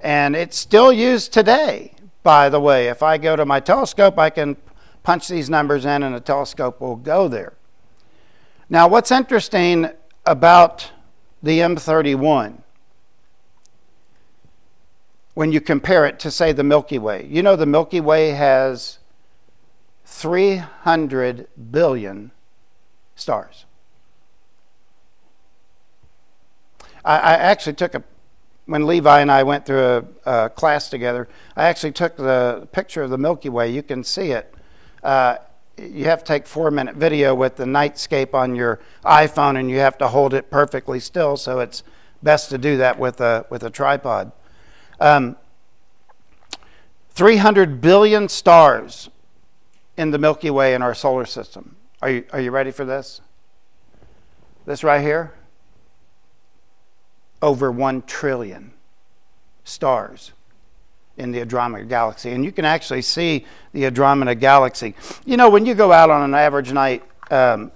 and 0.00 0.36
it's 0.36 0.56
still 0.56 0.92
used 0.92 1.32
today, 1.32 1.94
by 2.22 2.48
the 2.48 2.60
way. 2.60 2.86
If 2.86 3.02
I 3.02 3.18
go 3.18 3.34
to 3.34 3.44
my 3.44 3.58
telescope, 3.58 4.16
I 4.16 4.30
can 4.30 4.56
punch 5.02 5.28
these 5.28 5.50
numbers 5.50 5.84
in 5.84 6.02
and 6.02 6.14
a 6.14 6.20
telescope 6.20 6.80
will 6.80 6.96
go 6.96 7.28
there. 7.28 7.54
Now, 8.68 8.88
what's 8.88 9.10
interesting 9.10 9.90
about 10.24 10.90
the 11.42 11.58
M31 11.58 12.58
when 15.34 15.50
you 15.52 15.60
compare 15.60 16.06
it 16.06 16.18
to, 16.20 16.30
say, 16.30 16.52
the 16.52 16.64
Milky 16.64 16.98
Way, 16.98 17.26
you 17.26 17.42
know, 17.42 17.56
the 17.56 17.66
Milky 17.66 18.00
Way 18.00 18.30
has 18.30 18.98
300 20.04 21.48
billion 21.70 22.32
stars. 23.14 23.64
I, 27.04 27.16
I, 27.16 27.32
actually 27.34 27.72
took 27.72 27.94
a, 27.94 28.04
when 28.66 28.86
Levi 28.86 29.20
and 29.20 29.30
I 29.30 29.42
went 29.42 29.66
through 29.66 30.06
a, 30.26 30.44
a, 30.44 30.50
class 30.50 30.88
together, 30.88 31.28
I 31.56 31.64
actually 31.64 31.92
took 31.92 32.16
the 32.16 32.68
picture 32.72 33.02
of 33.02 33.10
the 33.10 33.18
Milky 33.18 33.48
Way. 33.48 33.70
You 33.70 33.82
can 33.82 34.04
see 34.04 34.30
it. 34.30 34.54
Uh, 35.02 35.36
you 35.78 36.04
have 36.04 36.20
to 36.20 36.24
take 36.24 36.46
four 36.46 36.70
minute 36.70 36.96
video 36.96 37.34
with 37.34 37.56
the 37.56 37.64
nightscape 37.64 38.34
on 38.34 38.54
your 38.54 38.78
iPhone 39.04 39.58
and 39.58 39.70
you 39.70 39.78
have 39.78 39.98
to 39.98 40.08
hold 40.08 40.34
it 40.34 40.50
perfectly 40.50 41.00
still, 41.00 41.36
so 41.36 41.60
it's 41.60 41.82
best 42.22 42.50
to 42.50 42.58
do 42.58 42.76
that 42.76 42.98
with 42.98 43.20
a, 43.20 43.46
with 43.50 43.62
a 43.62 43.70
tripod. 43.70 44.32
Um, 45.00 45.36
300 47.10 47.80
billion 47.80 48.28
stars 48.28 49.10
in 49.96 50.10
the 50.10 50.18
Milky 50.18 50.50
Way 50.50 50.74
in 50.74 50.82
our 50.82 50.94
solar 50.94 51.26
system. 51.26 51.76
Are 52.00 52.10
you, 52.10 52.24
are 52.32 52.40
you 52.40 52.50
ready 52.50 52.70
for 52.70 52.84
this? 52.84 53.20
This 54.64 54.84
right 54.84 55.02
here? 55.02 55.34
Over 57.40 57.70
1 57.70 58.02
trillion 58.02 58.72
stars 59.64 60.32
in 61.16 61.32
the 61.32 61.40
Andromeda 61.40 61.84
Galaxy. 61.84 62.30
And 62.30 62.44
you 62.44 62.52
can 62.52 62.64
actually 62.64 63.02
see 63.02 63.44
the 63.72 63.86
Andromeda 63.86 64.34
Galaxy. 64.34 64.94
You 65.24 65.36
know, 65.36 65.50
when 65.50 65.66
you 65.66 65.74
go 65.74 65.92
out 65.92 66.10
on 66.10 66.22
an 66.22 66.34
average 66.34 66.72
night, 66.72 67.02
um, 67.30 67.72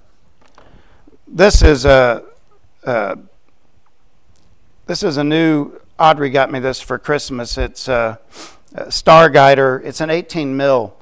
this 1.27 1.63
is 1.63 1.85
a. 1.85 2.25
Uh, 2.85 3.17
this 4.87 5.03
is 5.03 5.17
a 5.17 5.25
new. 5.25 5.73
Audrey 5.99 6.31
got 6.31 6.53
me 6.53 6.61
this 6.61 6.81
for 6.81 6.99
Christmas. 6.99 7.59
It's 7.59 7.89
a, 7.89 8.21
a 8.75 8.93
Star 8.93 9.29
Guider. 9.29 9.83
It's 9.85 10.01
an 10.01 10.11
18 10.11 10.57
mil 10.57 10.97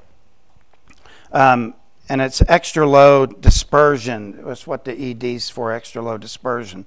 um, 1.35 1.73
and 2.07 2.21
it's 2.21 2.41
extra 2.47 2.87
low 2.87 3.25
dispersion. 3.25 4.43
That's 4.45 4.65
what 4.65 4.85
the 4.85 4.93
ED's 4.93 5.49
for, 5.49 5.71
extra 5.71 6.01
low 6.01 6.17
dispersion. 6.17 6.85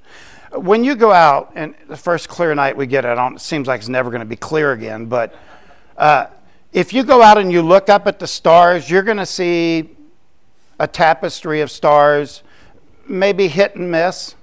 When 0.53 0.83
you 0.83 0.95
go 0.95 1.13
out, 1.13 1.53
and 1.55 1.75
the 1.89 1.97
first 1.97 2.29
clear 2.29 2.55
night 2.55 2.77
we 2.77 2.87
get, 2.87 3.05
it, 3.05 3.19
it 3.19 3.41
seems 3.41 3.69
like 3.69 3.81
it's 3.81 3.89
never 3.89 4.11
going 4.11 4.21
to 4.21 4.27
be 4.27 4.37
clear 4.37 4.73
again, 4.73 5.07
but 5.07 5.35
uh, 5.97 6.27
if 6.73 6.93
you 6.93 7.03
go 7.03 7.23
out 7.23 7.39
and 7.39 7.53
you 7.53 7.61
look 7.61 7.89
up 7.89 8.07
at 8.07 8.19
the 8.19 8.27
stars, 8.27 8.91
you're 8.91 9.03
going 9.03 9.19
to 9.19 9.27
see 9.27 9.91
a 10.79 10.87
tapestry 10.87 11.61
of 11.61 11.71
stars, 11.71 12.43
maybe 13.07 13.49
hit 13.49 13.75
and 13.75 13.91
miss. 13.91 14.35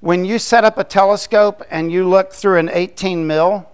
When 0.00 0.24
you 0.24 0.38
set 0.38 0.64
up 0.64 0.76
a 0.76 0.84
telescope 0.84 1.62
and 1.70 1.90
you 1.90 2.08
look 2.08 2.32
through 2.32 2.58
an 2.58 2.68
18 2.68 3.26
mil, 3.26 3.66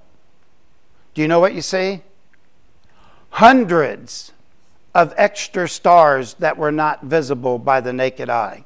do 1.14 1.22
you 1.22 1.28
know 1.28 1.40
what 1.40 1.54
you 1.54 1.62
see? 1.62 2.02
Hundreds 3.30 4.32
of 4.94 5.14
extra 5.16 5.68
stars 5.68 6.34
that 6.34 6.56
were 6.56 6.72
not 6.72 7.02
visible 7.02 7.58
by 7.58 7.80
the 7.80 7.92
naked 7.92 8.28
eye. 8.28 8.64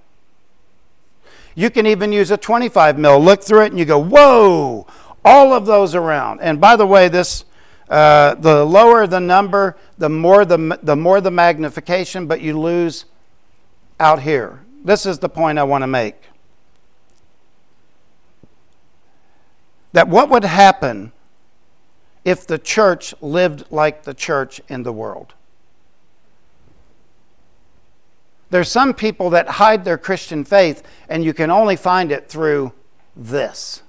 You 1.55 1.71
can 1.71 1.87
even 1.87 2.13
use 2.13 2.31
a 2.31 2.37
25 2.37 2.99
mil, 2.99 3.21
look 3.21 3.43
through 3.43 3.63
it, 3.63 3.71
and 3.71 3.79
you 3.79 3.85
go, 3.85 3.99
whoa, 3.99 4.87
all 5.25 5.53
of 5.53 5.67
those 5.67 5.95
around. 5.95 6.41
And 6.41 6.61
by 6.61 6.77
the 6.77 6.87
way, 6.87 7.09
this 7.09 7.45
uh, 7.89 8.35
the 8.35 8.65
lower 8.65 9.07
the 9.07 9.21
number, 9.21 9.77
the 9.99 10.09
more 10.09 10.45
the, 10.45 10.79
the 10.83 10.97
more 10.97 11.21
the 11.21 11.31
magnification, 11.31 12.27
but 12.27 12.41
you 12.41 12.59
lose 12.59 13.05
out 14.01 14.23
here. 14.23 14.65
This 14.85 15.07
is 15.07 15.19
the 15.19 15.29
point 15.29 15.59
I 15.59 15.65
want 15.65 15.83
to 15.83 15.87
make. 15.87 16.17
That 19.93 20.09
what 20.09 20.29
would 20.31 20.45
happen 20.45 21.13
if 22.25 22.47
the 22.47 22.59
church 22.59 23.15
lived 23.21 23.67
like 23.71 24.03
the 24.03 24.15
church 24.15 24.61
in 24.69 24.83
the 24.83 24.93
world? 24.93 25.35
There's 28.55 28.71
some 28.71 28.95
people 28.95 29.31
that 29.31 29.49
hide 29.49 29.85
their 29.85 29.99
Christian 29.99 30.45
faith, 30.45 30.85
and 31.09 31.25
you 31.25 31.35
can 31.35 31.51
only 31.51 31.75
find 31.75 32.13
it 32.13 32.29
through 32.29 32.73
this 33.17 33.83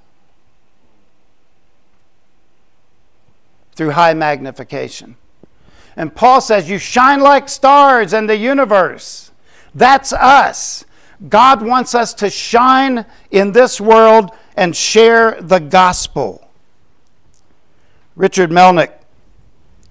through 3.75 3.91
high 3.91 4.15
magnification. 4.15 5.17
And 5.95 6.15
Paul 6.15 6.41
says, 6.41 6.67
You 6.67 6.79
shine 6.79 7.19
like 7.19 7.47
stars 7.47 8.11
in 8.11 8.25
the 8.25 8.37
universe. 8.37 9.29
That's 9.75 10.11
us. 10.11 10.83
God 11.29 11.61
wants 11.61 11.93
us 11.93 12.15
to 12.15 12.31
shine 12.31 13.05
in 13.29 13.51
this 13.51 13.79
world 13.79 14.31
and 14.57 14.75
share 14.75 15.39
the 15.41 15.59
gospel. 15.59 16.49
Richard 18.15 18.49
Melick, 18.49 18.93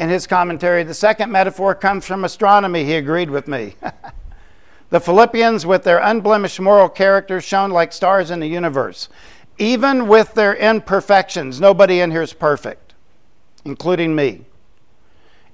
in 0.01 0.09
his 0.09 0.27
commentary, 0.27 0.83
the 0.83 0.95
second 0.95 1.31
metaphor 1.31 1.77
comes 1.77 2.05
from 2.05 2.25
astronomy. 2.25 2.85
He 2.85 2.95
agreed 2.95 3.31
with 3.31 3.47
me. 3.47 3.77
The 4.91 5.01
Philippians, 5.01 5.67
with 5.67 5.85
their 5.85 5.99
unblemished 5.99 6.61
moral 6.61 6.89
character, 6.89 7.41
shone 7.41 7.71
like 7.71 7.93
stars 7.93 8.31
in 8.31 8.41
the 8.41 8.47
universe. 8.47 9.09
Even 9.59 10.09
with 10.09 10.35
their 10.35 10.55
imperfections, 10.55 11.61
nobody 11.61 12.01
in 12.01 12.11
here 12.11 12.23
is 12.23 12.33
perfect, 12.33 12.95
including 13.65 14.15
me. 14.15 14.45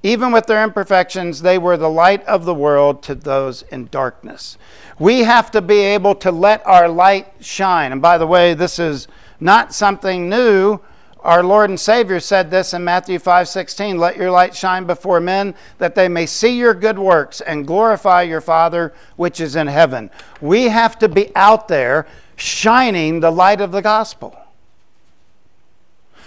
Even 0.02 0.32
with 0.32 0.46
their 0.46 0.64
imperfections, 0.64 1.42
they 1.42 1.58
were 1.58 1.76
the 1.76 1.90
light 1.90 2.24
of 2.24 2.46
the 2.46 2.54
world 2.54 3.02
to 3.02 3.14
those 3.14 3.62
in 3.62 3.86
darkness. 3.88 4.56
We 4.98 5.20
have 5.20 5.50
to 5.50 5.60
be 5.60 5.80
able 5.80 6.14
to 6.16 6.32
let 6.32 6.66
our 6.66 6.88
light 6.88 7.32
shine. 7.40 7.92
And 7.92 8.00
by 8.00 8.16
the 8.16 8.26
way, 8.26 8.54
this 8.54 8.78
is 8.78 9.08
not 9.38 9.74
something 9.74 10.28
new 10.28 10.80
our 11.22 11.42
Lord 11.42 11.70
and 11.70 11.78
Savior 11.78 12.20
said 12.20 12.50
this 12.50 12.72
in 12.72 12.84
Matthew 12.84 13.18
5:16, 13.18 13.98
"Let 13.98 14.16
your 14.16 14.30
light 14.30 14.54
shine 14.54 14.84
before 14.84 15.20
men 15.20 15.54
that 15.78 15.94
they 15.94 16.08
may 16.08 16.26
see 16.26 16.56
your 16.56 16.74
good 16.74 16.98
works 16.98 17.40
and 17.40 17.66
glorify 17.66 18.22
your 18.22 18.40
Father 18.40 18.92
which 19.16 19.40
is 19.40 19.56
in 19.56 19.66
heaven." 19.66 20.10
We 20.40 20.68
have 20.68 20.98
to 21.00 21.08
be 21.08 21.30
out 21.36 21.68
there 21.68 22.06
shining 22.36 23.20
the 23.20 23.30
light 23.30 23.60
of 23.60 23.72
the 23.72 23.82
gospel. 23.82 24.36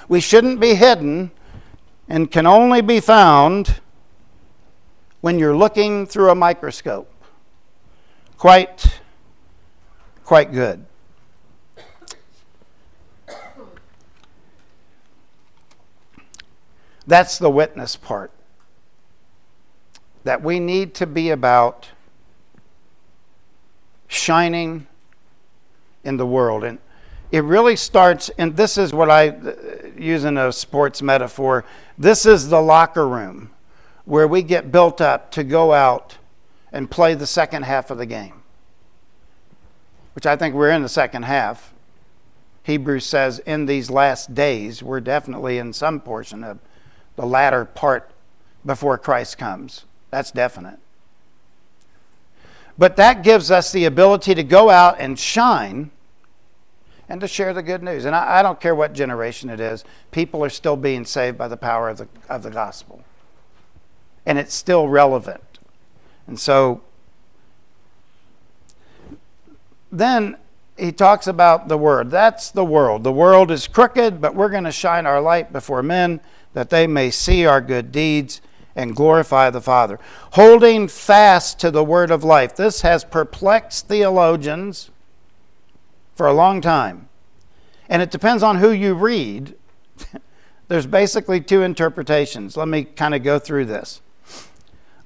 We 0.07 0.19
shouldn't 0.19 0.59
be 0.59 0.75
hidden 0.75 1.31
and 2.07 2.29
can 2.31 2.45
only 2.45 2.81
be 2.81 2.99
found 2.99 3.79
when 5.21 5.39
you're 5.39 5.55
looking 5.55 6.05
through 6.05 6.29
a 6.29 6.35
microscope. 6.35 7.09
Quite 8.37 8.99
quite 10.23 10.53
good. 10.53 10.85
That's 17.05 17.37
the 17.37 17.49
witness 17.49 17.95
part. 17.95 18.31
That 20.23 20.41
we 20.41 20.59
need 20.59 20.93
to 20.95 21.07
be 21.07 21.29
about 21.29 21.89
shining 24.07 24.87
in 26.03 26.17
the 26.17 26.25
world. 26.25 26.63
And 26.63 26.79
it 27.31 27.43
really 27.43 27.75
starts, 27.75 28.29
and 28.37 28.55
this 28.55 28.77
is 28.77 28.93
what 28.93 29.09
I, 29.09 29.29
uh, 29.29 29.53
using 29.97 30.37
a 30.37 30.51
sports 30.51 31.01
metaphor, 31.01 31.65
this 31.97 32.25
is 32.25 32.49
the 32.49 32.61
locker 32.61 33.07
room 33.07 33.49
where 34.05 34.27
we 34.27 34.43
get 34.43 34.71
built 34.71 35.01
up 35.01 35.31
to 35.31 35.43
go 35.43 35.73
out 35.73 36.17
and 36.71 36.89
play 36.89 37.13
the 37.13 37.27
second 37.27 37.63
half 37.63 37.89
of 37.89 37.97
the 37.97 38.05
game, 38.05 38.43
which 40.13 40.25
I 40.25 40.35
think 40.35 40.55
we're 40.55 40.71
in 40.71 40.83
the 40.83 40.89
second 40.89 41.23
half. 41.23 41.73
Hebrews 42.63 43.05
says, 43.05 43.39
in 43.39 43.65
these 43.65 43.89
last 43.89 44.33
days, 44.33 44.81
we're 44.81 45.01
definitely 45.01 45.57
in 45.57 45.73
some 45.73 45.99
portion 45.99 46.43
of 46.43 46.59
the 47.15 47.25
latter 47.25 47.65
part 47.65 48.09
before 48.65 48.97
Christ 48.97 49.37
comes. 49.37 49.85
That's 50.09 50.31
definite. 50.31 50.79
But 52.77 52.95
that 52.95 53.23
gives 53.23 53.51
us 53.51 53.71
the 53.71 53.85
ability 53.85 54.35
to 54.35 54.43
go 54.43 54.69
out 54.69 54.99
and 54.99 55.17
shine 55.17 55.91
and 57.09 57.21
to 57.21 57.27
share 57.27 57.53
the 57.53 57.61
good 57.61 57.83
news. 57.83 58.05
And 58.05 58.15
I, 58.15 58.39
I, 58.39 58.41
don't 58.41 58.59
care 58.59 58.73
what 58.73 58.93
generation 58.93 59.49
it 59.49 59.59
is, 59.59 59.83
people 60.11 60.43
are 60.43 60.49
still 60.49 60.75
being 60.75 61.05
saved 61.05 61.37
by 61.37 61.47
the 61.47 61.57
power 61.57 61.89
of 61.89 61.97
the, 61.97 62.07
of 62.29 62.43
the 62.43 62.49
gospel. 62.49 63.03
And 64.25 64.39
it's 64.39 64.55
still 64.55 64.87
relevant. 64.87 65.59
And 66.25 66.39
so 66.39 66.81
then 69.91 70.37
he 70.77 70.91
talks 70.91 71.27
about 71.27 71.67
the 71.67 71.77
word. 71.77 72.09
That's 72.09 72.49
the 72.49 72.65
world. 72.65 73.03
The 73.03 73.11
world 73.11 73.51
is 73.51 73.67
crooked, 73.67 74.19
but 74.19 74.33
we're 74.33 74.49
going 74.49 74.63
to 74.63 74.71
shine 74.71 75.05
our 75.05 75.21
light 75.21 75.53
before 75.53 75.83
men 75.83 76.19
that 76.53 76.69
they 76.69 76.87
may 76.87 77.11
see 77.11 77.45
our 77.45 77.61
good 77.61 77.91
deeds 77.91 78.41
and 78.75 78.95
glorify 78.95 79.49
the 79.49 79.61
Father. 79.61 79.99
Holding 80.31 80.87
fast 80.87 81.59
to 81.59 81.71
the 81.71 81.83
word 81.83 82.11
of 82.11 82.23
life. 82.23 82.55
This 82.55 82.81
has 82.81 83.03
perplexed 83.03 83.87
theologians 83.87 84.89
for 86.15 86.27
a 86.27 86.33
long 86.33 86.61
time. 86.61 87.09
And 87.89 88.01
it 88.01 88.11
depends 88.11 88.43
on 88.43 88.57
who 88.57 88.71
you 88.71 88.93
read. 88.93 89.55
There's 90.67 90.87
basically 90.87 91.41
two 91.41 91.61
interpretations. 91.61 92.57
Let 92.57 92.67
me 92.67 92.83
kind 92.83 93.13
of 93.13 93.23
go 93.23 93.37
through 93.37 93.65
this. 93.65 94.01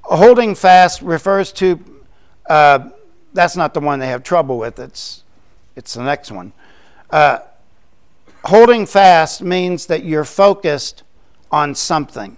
Holding 0.03 0.55
fast 0.55 1.01
refers 1.01 1.51
to, 1.53 1.83
uh, 2.49 2.89
that's 3.33 3.57
not 3.57 3.73
the 3.73 3.81
one 3.81 3.99
they 3.99 4.07
have 4.07 4.23
trouble 4.23 4.57
with, 4.57 4.79
it's, 4.79 5.23
it's 5.75 5.93
the 5.93 6.03
next 6.03 6.31
one. 6.31 6.53
Uh, 7.09 7.39
holding 8.45 8.85
fast 8.85 9.41
means 9.41 9.87
that 9.87 10.05
you're 10.05 10.23
focused 10.23 11.03
on 11.51 11.75
something. 11.75 12.37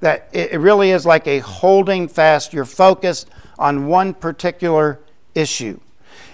That 0.00 0.28
it 0.32 0.60
really 0.60 0.90
is 0.90 1.06
like 1.06 1.26
a 1.26 1.38
holding 1.38 2.08
fast, 2.08 2.52
you're 2.52 2.64
focused 2.64 3.28
on 3.58 3.86
one 3.86 4.14
particular 4.14 5.00
issue. 5.34 5.80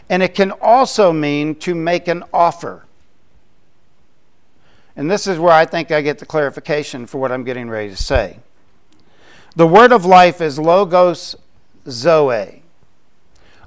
And 0.08 0.22
it 0.22 0.34
can 0.34 0.50
also 0.50 1.12
mean 1.12 1.54
to 1.56 1.74
make 1.74 2.08
an 2.08 2.24
offer. 2.32 2.84
And 4.94 5.10
this 5.10 5.26
is 5.26 5.38
where 5.38 5.52
I 5.52 5.64
think 5.64 5.90
I 5.90 6.02
get 6.02 6.18
the 6.18 6.26
clarification 6.26 7.06
for 7.06 7.18
what 7.18 7.32
I'm 7.32 7.44
getting 7.44 7.70
ready 7.70 7.88
to 7.90 7.96
say. 7.96 8.40
The 9.56 9.66
word 9.66 9.92
of 9.92 10.04
life 10.04 10.40
is 10.40 10.58
logos 10.58 11.36
zoe. 11.88 12.62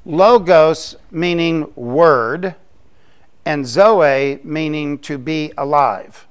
Logos 0.06 0.96
meaning 1.10 1.72
word, 1.76 2.56
and 3.44 3.66
zoe 3.66 4.40
meaning 4.44 5.00
to 5.00 5.18
be 5.18 5.52
alive. 5.58 6.28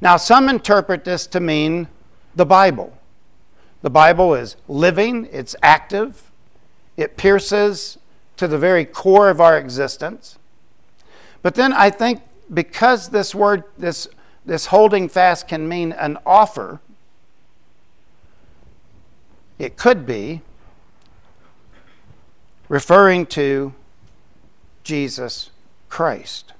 Now, 0.00 0.16
some 0.16 0.48
interpret 0.48 1.04
this 1.04 1.26
to 1.28 1.40
mean 1.40 1.88
the 2.34 2.46
Bible. 2.46 2.96
The 3.82 3.90
Bible 3.90 4.34
is 4.34 4.56
living, 4.66 5.28
it's 5.32 5.56
active, 5.62 6.30
it 6.96 7.16
pierces 7.16 7.98
to 8.36 8.48
the 8.48 8.58
very 8.58 8.84
core 8.84 9.28
of 9.30 9.40
our 9.40 9.58
existence. 9.58 10.38
But 11.42 11.54
then 11.54 11.72
I 11.72 11.90
think 11.90 12.22
because 12.52 13.10
this 13.10 13.34
word, 13.34 13.64
this, 13.76 14.08
this 14.44 14.66
holding 14.66 15.08
fast 15.08 15.48
can 15.48 15.68
mean 15.68 15.92
an 15.92 16.18
offer, 16.24 16.80
it 19.58 19.76
could 19.76 20.06
be 20.06 20.40
referring 22.68 23.26
to 23.26 23.74
Jesus 24.84 25.50
Christ. 25.88 26.52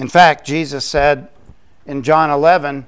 In 0.00 0.08
fact, 0.08 0.46
Jesus 0.46 0.86
said 0.86 1.28
in 1.84 2.02
John 2.02 2.30
11, 2.30 2.86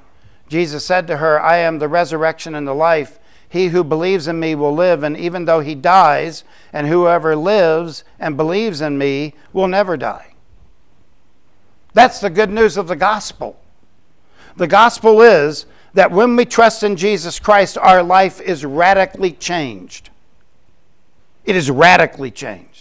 Jesus 0.49 0.83
said 0.83 1.07
to 1.09 1.19
her, 1.19 1.39
I 1.39 1.59
am 1.59 1.79
the 1.79 1.87
resurrection 1.87 2.55
and 2.55 2.67
the 2.67 2.73
life. 2.73 3.19
He 3.51 3.69
who 3.69 3.85
believes 3.85 4.27
in 4.27 4.41
me 4.41 4.55
will 4.55 4.75
live, 4.75 5.03
and 5.03 5.15
even 5.15 5.45
though 5.45 5.61
he 5.61 5.75
dies, 5.75 6.43
and 6.73 6.87
whoever 6.87 7.37
lives 7.37 8.03
and 8.19 8.35
believes 8.35 8.81
in 8.81 8.97
me 8.97 9.35
will 9.53 9.69
never 9.69 9.99
die. 9.99 10.33
That's 11.93 12.19
the 12.19 12.31
good 12.31 12.49
news 12.49 12.79
of 12.79 12.89
the 12.89 12.97
gospel. 12.97 13.61
The 14.57 14.67
gospel 14.67 15.21
is 15.21 15.67
that 15.93 16.13
when 16.13 16.35
we 16.35 16.47
trust 16.47 16.83
in 16.83 16.97
Jesus 16.97 17.39
Christ, 17.39 17.77
our 17.77 18.03
life 18.03 18.41
is 18.41 18.65
radically 18.65 19.33
changed. 19.33 20.09
It 21.45 21.57
is 21.57 21.71
radically 21.71 22.31
changed. 22.31 22.72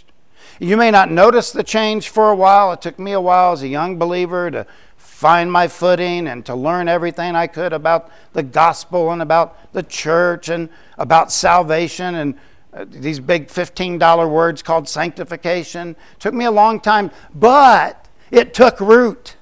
You 0.62 0.78
may 0.78 0.92
not 0.92 1.10
notice 1.10 1.52
the 1.52 1.64
change 1.64 2.10
for 2.10 2.30
a 2.30 2.36
while. 2.36 2.72
It 2.72 2.84
took 2.84 3.00
me 3.00 3.14
a 3.14 3.20
while 3.20 3.54
as 3.54 3.64
a 3.64 3.68
young 3.68 3.98
believer 3.98 4.52
to 4.52 4.68
find 4.96 5.52
my 5.52 5.68
footing 5.68 6.28
and 6.28 6.46
to 6.46 6.54
learn 6.54 6.88
everything 6.88 7.36
I 7.36 7.48
could 7.48 7.74
about 7.74 8.12
the 8.34 8.44
gospel 8.44 9.12
and 9.12 9.24
about 9.24 9.74
the 9.74 9.82
church 9.82 10.50
and 10.50 10.70
about 11.00 11.32
salvation 11.32 12.14
and 12.14 12.36
uh, 12.74 12.86
these 12.88 13.20
big 13.20 13.48
$15 13.48 14.30
words 14.30 14.62
called 14.62 14.88
sanctification. 14.88 15.96
It 16.14 16.20
took 16.20 16.36
me 16.36 16.46
a 16.46 16.52
long 16.52 16.80
time, 16.80 17.10
but 17.34 18.08
it 18.30 18.54
took 18.54 18.80
root. 18.80 19.38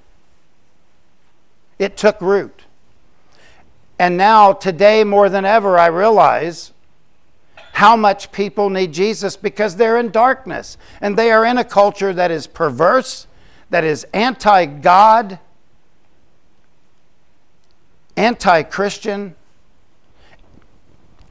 It 1.79 1.97
took 1.97 2.21
root. 2.21 2.61
And 3.99 4.15
now, 4.15 4.53
today 4.53 5.03
more 5.03 5.27
than 5.27 5.43
ever, 5.43 5.77
I 5.77 5.87
realize 5.87 6.71
how 7.79 7.95
much 7.95 8.33
people 8.33 8.69
need 8.69 8.91
Jesus 8.91 9.37
because 9.37 9.77
they're 9.77 9.97
in 9.97 10.09
darkness 10.09 10.77
and 10.99 11.17
they 11.17 11.31
are 11.31 11.45
in 11.45 11.57
a 11.57 11.63
culture 11.63 12.11
that 12.11 12.29
is 12.29 12.45
perverse, 12.45 13.25
that 13.69 13.85
is 13.85 14.05
anti 14.13 14.65
God, 14.65 15.39
anti 18.17 18.63
Christian, 18.63 19.33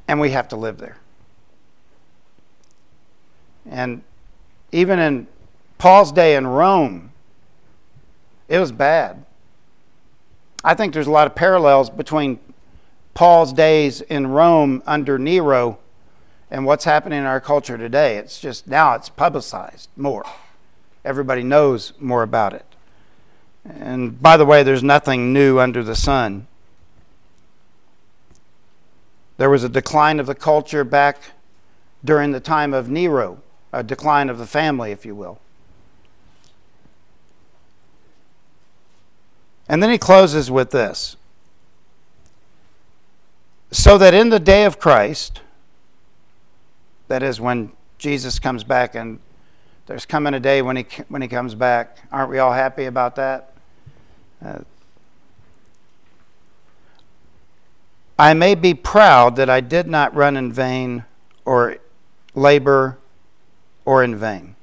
and 0.09 0.19
we 0.21 0.31
have 0.31 0.49
to 0.49 0.57
live 0.57 0.79
there. 0.79 0.97
And 3.71 4.03
even 4.73 4.99
in 4.99 5.27
Paul's 5.77 6.13
day 6.13 6.35
in 6.35 6.47
Rome, 6.47 7.13
it 8.49 8.59
was 8.59 8.73
bad. 8.73 9.23
I 10.65 10.73
think 10.73 10.95
there's 10.95 11.09
a 11.09 11.11
lot 11.11 11.27
of 11.27 11.35
parallels 11.35 11.91
between 11.91 12.39
Paul's 13.13 13.53
days 13.53 14.01
in 14.01 14.29
Rome 14.29 14.83
under 14.87 15.19
Nero 15.19 15.79
and 16.51 16.65
what's 16.65 16.85
happening 16.85 17.19
in 17.19 17.25
our 17.25 17.41
culture 17.41 17.77
today. 17.77 18.17
It's 18.17 18.41
just 18.41 18.67
now 18.67 18.95
it's 18.95 19.09
publicized 19.09 19.89
more. 19.97 20.25
Everybody 21.05 21.43
knows 21.43 21.93
more 21.99 22.23
about 22.23 22.53
it. 22.53 22.65
And 23.65 24.21
by 24.21 24.37
the 24.37 24.47
way, 24.47 24.63
there's 24.63 24.83
nothing 24.83 25.33
new 25.33 25.59
under 25.59 25.83
the 25.83 25.97
sun. 25.97 26.47
There 29.37 29.51
was 29.51 29.63
a 29.63 29.69
decline 29.69 30.19
of 30.19 30.27
the 30.27 30.35
culture 30.35 30.85
back 30.85 31.33
during 32.05 32.33
the 32.33 32.41
time 32.41 32.73
of 32.73 32.89
Nero, 32.89 33.41
a 33.73 33.83
decline 33.83 34.29
of 34.29 34.39
the 34.39 34.47
family, 34.47 34.91
if 34.91 35.05
you 35.05 35.15
will. 35.15 35.39
And 39.69 39.83
then 39.83 39.91
he 39.91 39.99
closes 39.99 40.51
with 40.51 40.71
this 40.71 41.17
so 43.71 43.99
that 43.99 44.15
in 44.15 44.31
the 44.31 44.41
day 44.41 44.65
of 44.65 44.79
Christ, 44.79 45.43
that 47.09 47.23
is 47.23 47.41
when 47.41 47.73
Jesus 47.99 48.39
comes 48.39 48.65
back, 48.65 48.95
and 48.95 49.19
there's 49.87 50.07
coming 50.07 50.35
a 50.35 50.41
day 50.41 50.63
when 50.63 50.77
he 50.77 50.87
when 51.09 51.23
he 51.23 51.29
comes 51.29 51.55
back. 51.55 51.99
Aren't 52.13 52.31
we 52.31 52.39
all 52.39 52.53
happy 52.53 52.85
about 52.85 53.17
that? 53.17 53.53
Uh, 54.45 54.61
I 58.19 58.35
may 58.35 58.55
be 58.55 58.75
proud 58.75 59.37
that 59.37 59.49
I 59.49 59.61
did 59.61 59.87
not 59.87 60.15
run 60.15 60.37
in 60.37 60.53
vain 60.53 61.05
or 61.45 61.79
labor 62.35 62.99
or 63.85 64.03
in 64.03 64.17
vain. 64.17 64.57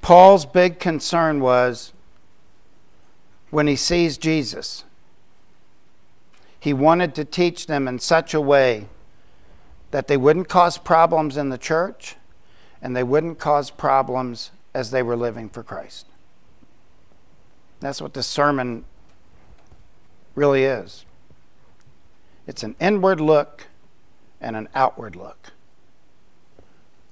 Paul's 0.00 0.46
big 0.46 0.80
concern 0.80 1.40
was 1.40 1.92
when 3.50 3.66
he 3.66 3.76
sees 3.76 4.18
Jesus 4.18 4.84
he 6.60 6.72
wanted 6.72 7.14
to 7.14 7.24
teach 7.24 7.66
them 7.66 7.88
in 7.88 7.98
such 7.98 8.34
a 8.34 8.40
way 8.40 8.86
that 9.90 10.06
they 10.06 10.16
wouldn't 10.16 10.48
cause 10.48 10.78
problems 10.78 11.36
in 11.36 11.48
the 11.48 11.58
church 11.58 12.16
and 12.82 12.94
they 12.94 13.02
wouldn't 13.02 13.38
cause 13.38 13.70
problems 13.70 14.50
as 14.74 14.90
they 14.90 15.02
were 15.02 15.16
living 15.16 15.48
for 15.48 15.62
Christ. 15.62 16.06
That's 17.80 18.00
what 18.00 18.14
this 18.14 18.26
sermon 18.26 18.84
really 20.34 20.64
is. 20.64 21.04
It's 22.46 22.62
an 22.62 22.76
inward 22.78 23.20
look 23.20 23.66
and 24.40 24.54
an 24.54 24.68
outward 24.74 25.16
look. 25.16 25.52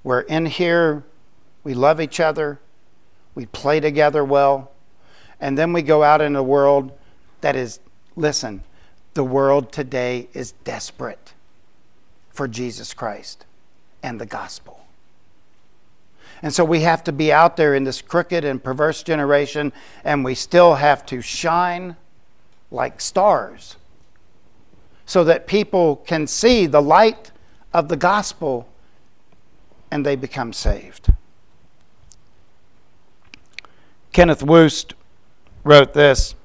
Where 0.03 0.21
in 0.21 0.45
here 0.45 1.03
we 1.63 1.73
love 1.73 1.99
each 1.99 2.19
other, 2.19 2.59
we 3.35 3.45
play 3.47 3.79
together 3.79 4.23
well, 4.23 4.71
and 5.39 5.57
then 5.57 5.73
we 5.73 5.81
go 5.81 6.03
out 6.03 6.21
in 6.21 6.35
a 6.35 6.43
world 6.43 6.91
that 7.41 7.55
is, 7.55 7.79
listen, 8.15 8.63
the 9.13 9.23
world 9.23 9.71
today 9.71 10.27
is 10.33 10.51
desperate 10.63 11.33
for 12.29 12.47
Jesus 12.47 12.93
Christ 12.93 13.45
and 14.01 14.19
the 14.19 14.25
gospel. 14.25 14.85
And 16.41 16.53
so 16.53 16.63
we 16.63 16.81
have 16.81 17.03
to 17.03 17.11
be 17.11 17.33
out 17.33 17.57
there 17.57 17.75
in 17.75 17.83
this 17.83 18.01
crooked 18.01 18.45
and 18.45 18.63
perverse 18.63 19.03
generation, 19.03 19.73
and 20.03 20.23
we 20.23 20.35
still 20.35 20.75
have 20.75 21.05
to 21.07 21.21
shine 21.21 21.97
like 22.71 23.01
stars 23.01 23.75
so 25.05 25.23
that 25.23 25.47
people 25.47 25.97
can 25.97 26.27
see 26.27 26.65
the 26.65 26.81
light 26.81 27.31
of 27.73 27.89
the 27.89 27.97
gospel 27.97 28.69
and 29.91 30.05
they 30.05 30.15
become 30.15 30.53
saved. 30.53 31.11
Kenneth 34.11 34.41
Wuest 34.41 34.93
wrote 35.63 35.93
this 35.93 36.35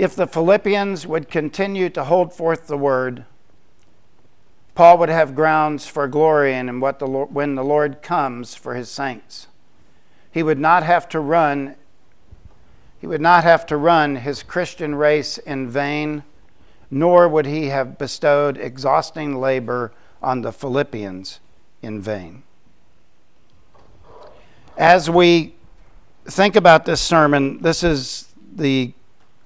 if 0.00 0.16
the 0.16 0.26
Philippians 0.26 1.06
would 1.06 1.28
continue 1.28 1.90
to 1.90 2.04
hold 2.04 2.32
forth 2.32 2.68
the 2.68 2.78
word, 2.78 3.26
Paul 4.74 4.96
would 4.96 5.10
have 5.10 5.34
grounds 5.34 5.86
for 5.86 6.08
glorying 6.08 6.70
in 6.70 6.80
what 6.80 6.98
the 6.98 7.06
Lord, 7.06 7.34
when 7.34 7.54
the 7.54 7.62
Lord 7.62 8.00
comes 8.00 8.54
for 8.54 8.74
his 8.74 8.88
saints. 8.88 9.46
he 10.32 10.42
would 10.42 10.58
not 10.58 10.84
have 10.84 11.06
to 11.10 11.20
run 11.20 11.76
he 12.98 13.06
would 13.06 13.20
not 13.20 13.44
have 13.44 13.66
to 13.66 13.76
run 13.76 14.16
his 14.16 14.42
Christian 14.42 14.94
race 14.94 15.38
in 15.38 15.68
vain, 15.68 16.22
nor 16.90 17.28
would 17.28 17.46
he 17.46 17.66
have 17.66 17.96
bestowed 17.96 18.58
exhausting 18.58 19.38
labor 19.40 19.92
on 20.22 20.42
the 20.42 20.52
Philippians 20.52 21.40
in 21.80 22.00
vain. 22.00 22.42
As 24.76 25.08
we 25.08 25.54
think 26.26 26.56
about 26.56 26.84
this 26.84 27.00
sermon, 27.00 27.62
this 27.62 27.82
is 27.82 28.34
the 28.54 28.92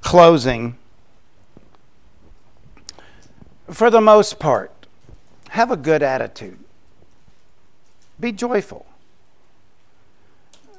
closing. 0.04 0.76
For 3.68 3.90
the 3.90 4.00
most 4.00 4.38
part, 4.38 4.70
have 5.48 5.70
a 5.72 5.76
good 5.76 6.02
attitude. 6.02 6.58
Be 8.20 8.30
joyful. 8.30 8.86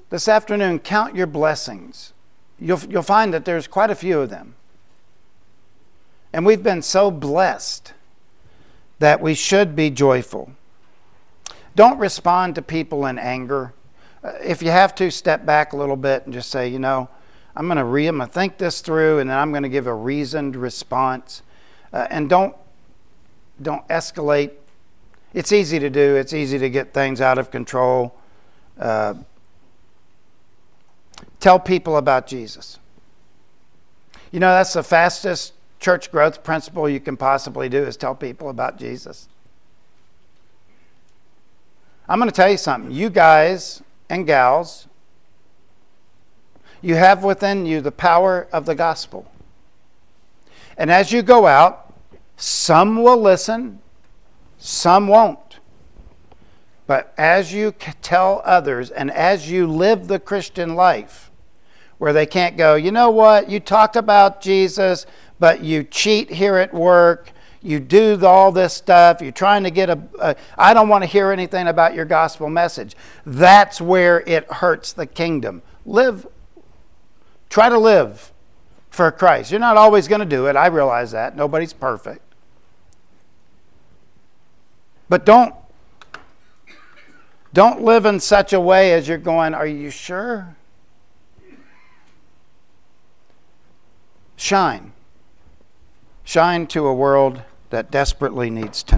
This 0.09 0.30
afternoon, 0.30 0.80
count 0.80 1.15
your 1.15 1.28
blessings. 1.28 2.13
You'll, 2.59 2.80
you'll 2.88 3.01
find 3.01 3.34
that 3.34 3.43
there's 3.43 3.67
quite 3.67 3.89
a 3.89 3.95
few 3.95 4.21
of 4.21 4.30
them. 4.30 4.55
And 6.32 6.45
we've 6.45 6.63
been 6.63 6.82
so 6.82 7.09
blessed 7.11 7.93
that 8.99 9.19
we 9.19 9.34
should 9.34 9.76
be 9.76 9.89
joyful. 9.89 10.51
Don't 11.76 11.97
respond 11.97 12.55
to 12.55 12.61
people 12.61 13.05
in 13.05 13.17
anger. 13.17 13.73
Uh, 14.23 14.34
if 14.41 14.61
you 14.61 14.69
have 14.69 14.95
to, 14.95 15.11
step 15.11 15.45
back 15.45 15.73
a 15.73 15.78
little 15.78 15.97
bit 15.97 16.26
and 16.26 16.34
just 16.34 16.49
say, 16.49 16.69
you 16.69 16.80
know, 16.80 17.09
I'm 17.56 17.68
going 17.68 17.78
to 17.78 17.86
re- 17.86 18.08
I'm 18.08 18.18
going 18.18 18.28
to 18.28 18.34
think 18.34 18.58
this 18.58 18.82
through, 18.82 19.20
and 19.20 19.30
then 19.30 19.38
I'm 19.38 19.51
going 19.51 19.64
to 19.64 19.70
give 19.70 19.88
a 19.88 19.93
reasoned 19.93 20.56
response. 20.56 21.41
Uh, 21.93 22.08
and 22.10 22.30
don't 22.30 22.56
don't 23.62 23.88
escalate. 23.88 24.51
It's 25.34 25.51
easy 25.51 25.80
to 25.80 25.89
do. 25.89 26.16
It's 26.16 26.34
easy 26.34 26.60
to 26.60 26.70
get 26.70 26.93
things 26.93 27.22
out 27.22 27.38
of 27.38 27.51
control. 27.51 28.16
Uh, 28.80 29.16
tell 31.39 31.60
people 31.60 31.97
about 31.97 32.28
Jesus. 32.28 32.80
You 34.32 34.39
know, 34.39 34.49
that's 34.49 34.74
the 34.74 34.84
fastest 34.84 35.53
church 35.80 36.12
growth 36.12 36.43
principle 36.43 36.89
you 36.89 36.99
can 36.99 37.16
possibly 37.16 37.70
do 37.70 37.84
is 37.84 37.95
tell 37.95 38.16
people 38.16 38.49
about 38.49 38.78
Jesus. 38.78 39.30
I'm 42.08 42.20
going 42.20 42.30
to 42.30 42.36
tell 42.36 42.49
you 42.49 42.58
something. 42.58 42.91
You 42.91 43.10
guys 43.10 43.82
and 44.10 44.26
gals, 44.26 44.88
you 46.82 46.95
have 46.95 47.23
within 47.23 47.65
you 47.65 47.82
the 47.82 47.91
power 47.91 48.47
of 48.51 48.65
the 48.65 48.76
gospel. 48.76 49.32
And 50.78 50.91
as 50.91 51.11
you 51.11 51.21
go 51.21 51.47
out, 51.47 51.93
some 52.38 53.01
will 53.01 53.21
listen, 53.21 53.80
some 54.57 55.07
won't. 55.07 55.59
But 56.88 57.13
as 57.17 57.53
you 57.53 57.73
tell 58.01 58.41
others 58.45 58.91
and 58.91 59.09
as 59.11 59.49
you 59.49 59.67
live 59.67 60.07
the 60.07 60.19
Christian 60.19 60.76
life, 60.76 61.32
where 61.97 62.13
they 62.13 62.26
can't 62.26 62.57
go, 62.57 62.76
you 62.76 62.91
know 62.91 63.09
what, 63.09 63.49
you 63.49 63.59
talk 63.59 63.95
about 63.95 64.41
Jesus, 64.41 65.05
but 65.39 65.63
you 65.63 65.84
cheat 65.84 66.30
here 66.30 66.57
at 66.57 66.73
work, 66.73 67.32
you 67.61 67.80
do 67.80 68.23
all 68.23 68.51
this 68.51 68.73
stuff, 68.73 69.21
you're 69.21 69.32
trying 69.32 69.63
to 69.63 69.71
get 69.71 69.89
a. 69.89 69.99
a 70.19 70.36
I 70.57 70.73
don't 70.73 70.88
want 70.88 71.03
to 71.03 71.07
hear 71.07 71.32
anything 71.32 71.67
about 71.67 71.95
your 71.95 72.05
gospel 72.05 72.47
message. 72.47 72.95
That's 73.26 73.82
where 73.82 74.21
it 74.21 74.45
hurts 74.51 74.93
the 74.93 75.07
kingdom. 75.07 75.63
Live, 75.84 76.28
try 77.56 77.70
to 77.70 77.80
live 77.80 78.34
for 78.89 79.10
Christ. 79.14 79.49
You're 79.49 79.62
not 79.62 79.78
always 79.78 80.10
going 80.10 80.20
to 80.20 80.26
do 80.26 80.47
it. 80.47 80.58
I 80.58 80.68
realize 80.68 81.12
that. 81.12 81.38
Nobody's 81.38 81.72
perfect. 81.72 82.22
But 85.08 85.26
don't 85.26 85.56
don't 87.53 87.82
live 87.82 88.06
in 88.06 88.20
such 88.20 88.51
a 88.51 88.60
way 88.60 88.91
as 88.91 89.08
you're 89.08 89.18
going, 89.18 89.53
Are 89.53 89.66
you 89.66 89.89
sure? 89.89 90.58
Shine. 94.36 94.91
Shine 96.26 96.68
to 96.68 96.86
a 96.88 96.93
world 96.93 97.41
that 97.70 97.89
desperately 97.89 98.49
needs 98.49 98.84
to 98.84 98.89
know. 98.89 98.93